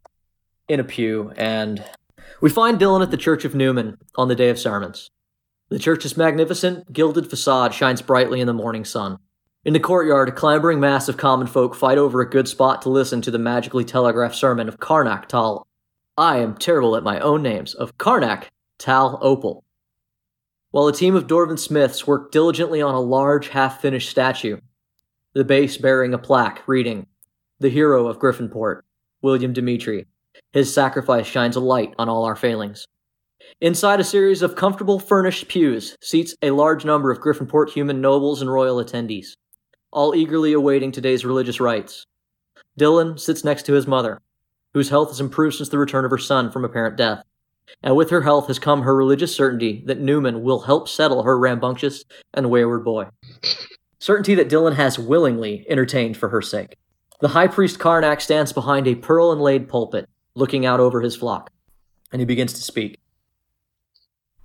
[0.67, 1.83] in a pew, and
[2.41, 5.11] we find Dylan at the Church of Newman on the day of sermons.
[5.69, 9.19] The church's magnificent, gilded facade shines brightly in the morning sun.
[9.63, 12.89] In the courtyard, a clambering mass of common folk fight over a good spot to
[12.89, 15.67] listen to the magically telegraphed sermon of Karnak Tal.
[16.17, 18.45] I am terrible at my own names of Karnak
[18.79, 19.63] Tal Opal.
[20.71, 24.57] While a team of Dwarven smiths work diligently on a large, half finished statue,
[25.33, 27.05] the base bearing a plaque reading,
[27.59, 28.81] The hero of Griffinport,
[29.21, 30.07] William Dimitri.
[30.53, 32.85] His sacrifice shines a light on all our failings.
[33.61, 38.41] Inside a series of comfortable furnished pews seats a large number of Griffinport human nobles
[38.41, 39.35] and royal attendees,
[39.91, 42.05] all eagerly awaiting today's religious rites.
[42.79, 44.19] Dylan sits next to his mother,
[44.73, 47.23] whose health has improved since the return of her son from apparent death.
[47.81, 51.39] And with her health has come her religious certainty that Newman will help settle her
[51.39, 53.07] rambunctious and wayward boy.
[53.99, 56.75] Certainty that Dylan has willingly entertained for her sake.
[57.21, 61.51] The high priest Karnak stands behind a pearl inlaid pulpit, looking out over his flock,
[62.11, 62.97] and he begins to speak.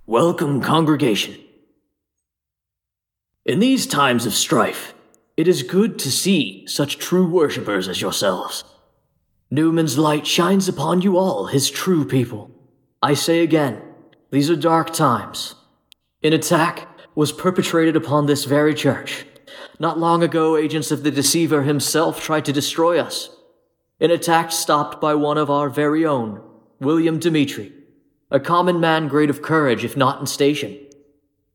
[0.05, 1.37] Welcome, congregation.
[3.45, 4.93] In these times of strife,
[5.37, 8.63] it is good to see such true worshippers as yourselves.
[9.49, 12.51] Newman's light shines upon you all, his true people.
[13.01, 13.81] I say again,
[14.31, 15.55] these are dark times.
[16.23, 19.25] An attack was perpetrated upon this very church.
[19.79, 23.29] Not long ago, agents of the deceiver himself tried to destroy us.
[23.99, 26.39] An attack stopped by one of our very own,
[26.79, 27.73] William Dimitri,
[28.29, 30.77] a common man great of courage if not in station,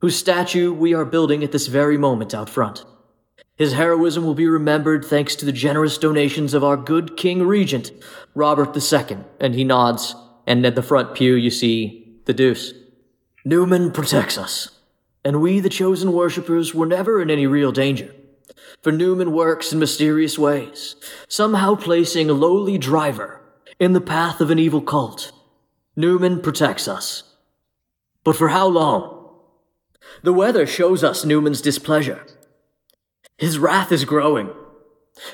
[0.01, 2.85] whose statue we are building at this very moment out front.
[3.55, 7.93] His heroism will be remembered thanks to the generous donations of our good King Regent,
[8.35, 12.75] Robert II, and he nods, and at the front pew you see the deuce.
[13.45, 14.81] Newman protects us,
[15.25, 18.13] and we, the chosen worshippers, were never in any real danger.
[18.83, 20.97] For Newman works in mysterious ways,
[21.29, 23.41] somehow placing a lowly driver
[23.79, 25.31] in the path of an evil cult.
[25.95, 27.23] Newman protects us.
[28.25, 29.31] But for how long?
[30.25, 32.27] The weather shows us Newman's displeasure.
[33.39, 34.51] His wrath is growing,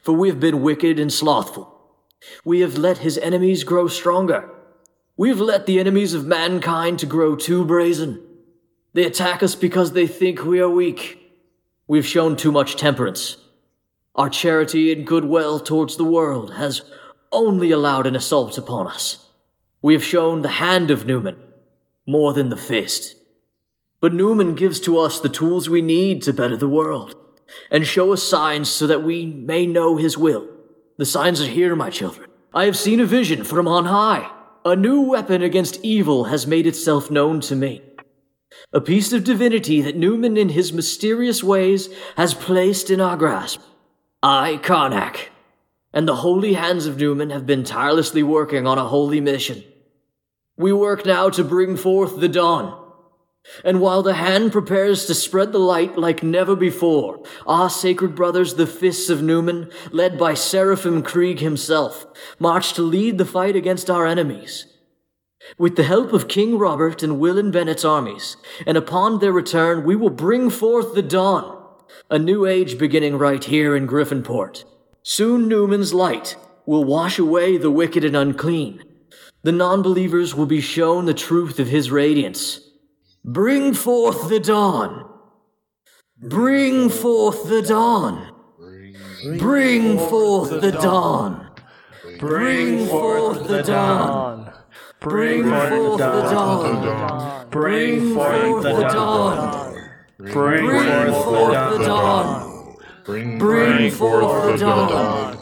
[0.03, 1.75] for we have been wicked and slothful.
[2.45, 4.51] We have let his enemies grow stronger.
[5.17, 8.23] We have let the enemies of mankind to grow too brazen.
[8.93, 11.18] They attack us because they think we are weak.
[11.89, 13.39] We've shown too much temperance.
[14.15, 16.83] Our charity and goodwill towards the world has
[17.33, 19.27] only allowed an assault upon us.
[19.81, 21.39] We have shown the hand of Newman
[22.07, 23.17] more than the fist.
[24.03, 27.17] But Newman gives to us the tools we need to better the world
[27.71, 30.47] and show us signs so that we may know his will.
[30.99, 32.29] The signs are here, my children.
[32.53, 34.31] I have seen a vision from on high.
[34.63, 37.81] A new weapon against evil has made itself known to me.
[38.73, 43.61] A piece of divinity that Newman, in his mysterious ways, has placed in our grasp.
[44.23, 45.29] I, Karnak,
[45.93, 49.65] and the holy hands of Newman have been tirelessly working on a holy mission.
[50.57, 52.85] We work now to bring forth the dawn.
[53.65, 58.55] And while the hand prepares to spread the light like never before, our sacred brothers,
[58.55, 62.07] the fists of Newman, led by Seraphim Krieg himself,
[62.39, 64.67] march to lead the fight against our enemies.
[65.57, 68.37] With the help of King Robert and Willin Bennett's armies,
[68.67, 71.65] and upon their return, we will bring forth the dawn,
[72.11, 74.65] a new age beginning right here in Griffinport.
[75.03, 76.37] Soon Newman's light
[76.67, 78.85] will wash away the wicked and unclean.
[79.43, 82.61] The non believers will be shown the truth of his radiance.
[83.25, 85.09] Bring forth the dawn.
[86.21, 88.33] Bring forth the dawn.
[89.39, 91.51] Bring forth the dawn.
[92.19, 94.53] Bring forth the dawn.
[95.01, 97.49] Bring forth the dawn.
[97.51, 99.75] Bring forth the dawn.
[100.19, 102.77] Bring forth the dawn.
[103.05, 105.39] Bring forth the dawn.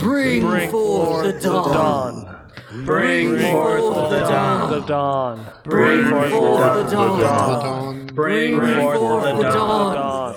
[0.00, 2.36] Bring forth the dawn.
[2.84, 4.10] Bring forth the dawn.
[4.10, 5.46] Bring forth the dawn.
[5.64, 8.06] Bring forth the dawn.
[8.14, 10.34] Bring forth the dawn.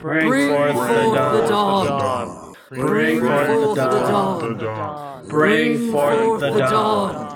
[0.00, 2.54] Bring forth the dawn.
[2.70, 5.28] Bring forth the dawn.
[5.28, 7.29] Bring forth the dawn.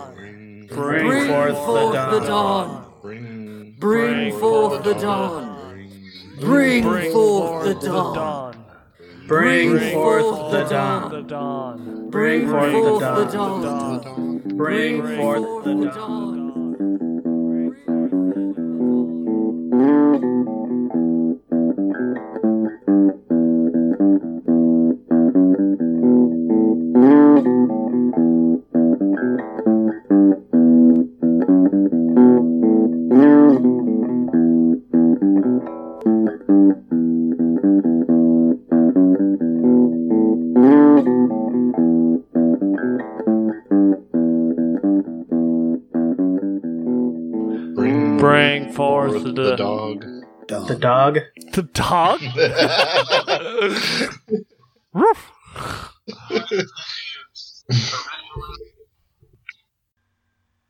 [0.75, 2.85] Bring forth the dawn.
[3.79, 5.91] Bring forth the dawn.
[6.41, 8.65] Bring forth the dawn.
[9.29, 11.11] Bring forth the dawn.
[11.11, 12.11] The dawn.
[12.11, 14.57] Bring forth the dawn.
[14.57, 16.54] Bring forth the dawn.
[50.85, 51.19] Dog.
[51.53, 52.21] The dog.
[52.21, 52.45] the
[54.29, 54.45] dog.
[54.93, 55.33] Roof.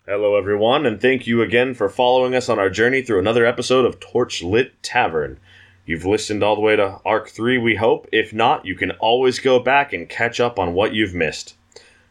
[0.07, 3.85] Hello, everyone, and thank you again for following us on our journey through another episode
[3.85, 5.41] of Torchlit Tavern.
[5.85, 8.07] You've listened all the way to Arc 3, we hope.
[8.13, 11.57] If not, you can always go back and catch up on what you've missed.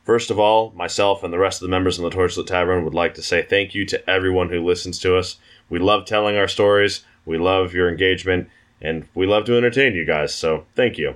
[0.03, 2.93] First of all, myself and the rest of the members in the Torchlit Tavern would
[2.93, 5.37] like to say thank you to everyone who listens to us.
[5.69, 8.49] We love telling our stories, we love your engagement,
[8.81, 11.15] and we love to entertain you guys, so thank you.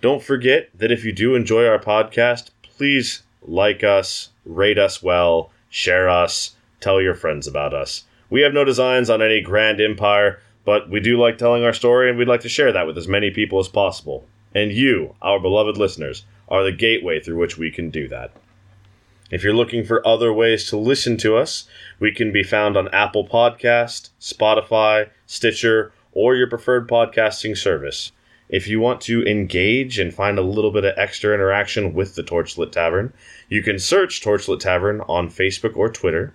[0.00, 5.50] Don't forget that if you do enjoy our podcast, please like us, rate us well,
[5.68, 8.04] share us, tell your friends about us.
[8.30, 12.08] We have no designs on any grand empire, but we do like telling our story
[12.08, 14.24] and we'd like to share that with as many people as possible.
[14.54, 18.32] And you, our beloved listeners, are the gateway through which we can do that.
[19.32, 21.64] If you're looking for other ways to listen to us,
[21.98, 28.12] we can be found on Apple Podcast, Spotify, Stitcher, or your preferred podcasting service.
[28.50, 32.22] If you want to engage and find a little bit of extra interaction with the
[32.22, 33.14] Torchlit Tavern,
[33.48, 36.34] you can search Torchlit Tavern on Facebook or Twitter.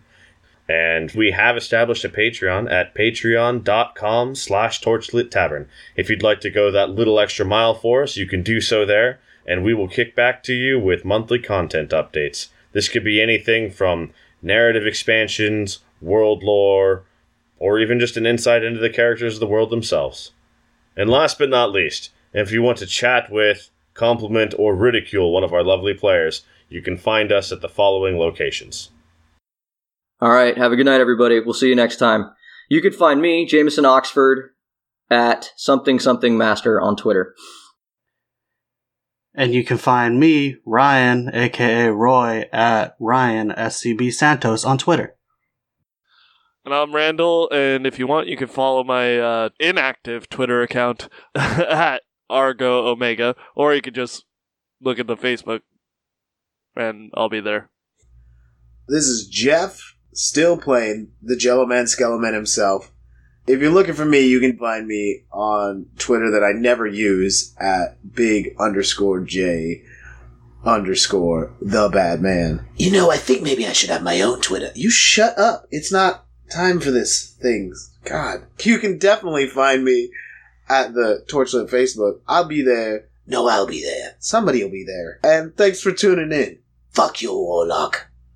[0.68, 5.70] And we have established a Patreon at patreon.com slash torchlit tavern.
[5.96, 8.88] If you'd like to go that little extra mile for us, you can do so
[8.88, 12.48] there, and we will kick back to you with monthly content updates.
[12.78, 17.06] This could be anything from narrative expansions, world lore,
[17.58, 20.34] or even just an insight into the characters of the world themselves.
[20.96, 25.44] And last but not least, if you want to chat with, compliment, or ridicule one
[25.44, 28.92] of our lovely players, you can find us at the following locations.
[30.22, 30.56] All right.
[30.56, 31.40] Have a good night, everybody.
[31.40, 32.30] We'll see you next time.
[32.70, 34.52] You can find me, Jameson Oxford,
[35.10, 37.34] at something something master on Twitter.
[39.38, 45.16] And you can find me, Ryan, aka Roy, at Ryan SCB Santos on Twitter.
[46.66, 51.08] And I'm Randall, and if you want, you can follow my uh, inactive Twitter account
[51.36, 54.26] at Argo Omega, or you could just
[54.82, 55.62] look at the Facebook,
[56.76, 57.70] and I'll be there.
[58.90, 62.92] This is Jeff, still playing the Jello Man Skeleman himself.
[63.48, 67.56] If you're looking for me, you can find me on Twitter that I never use
[67.58, 69.84] at big underscore J
[70.66, 72.68] underscore the bad man.
[72.76, 74.72] You know, I think maybe I should have my own Twitter.
[74.76, 75.66] You shut up.
[75.72, 77.94] It's not time for this things.
[78.04, 78.46] God.
[78.60, 80.12] You can definitely find me
[80.68, 82.20] at the Torchlit Facebook.
[82.28, 83.08] I'll be there.
[83.26, 84.16] No, I'll be there.
[84.20, 85.20] Somebody will be there.
[85.24, 86.60] And thanks for tuning in.
[86.92, 88.08] Fuck you, Warlock.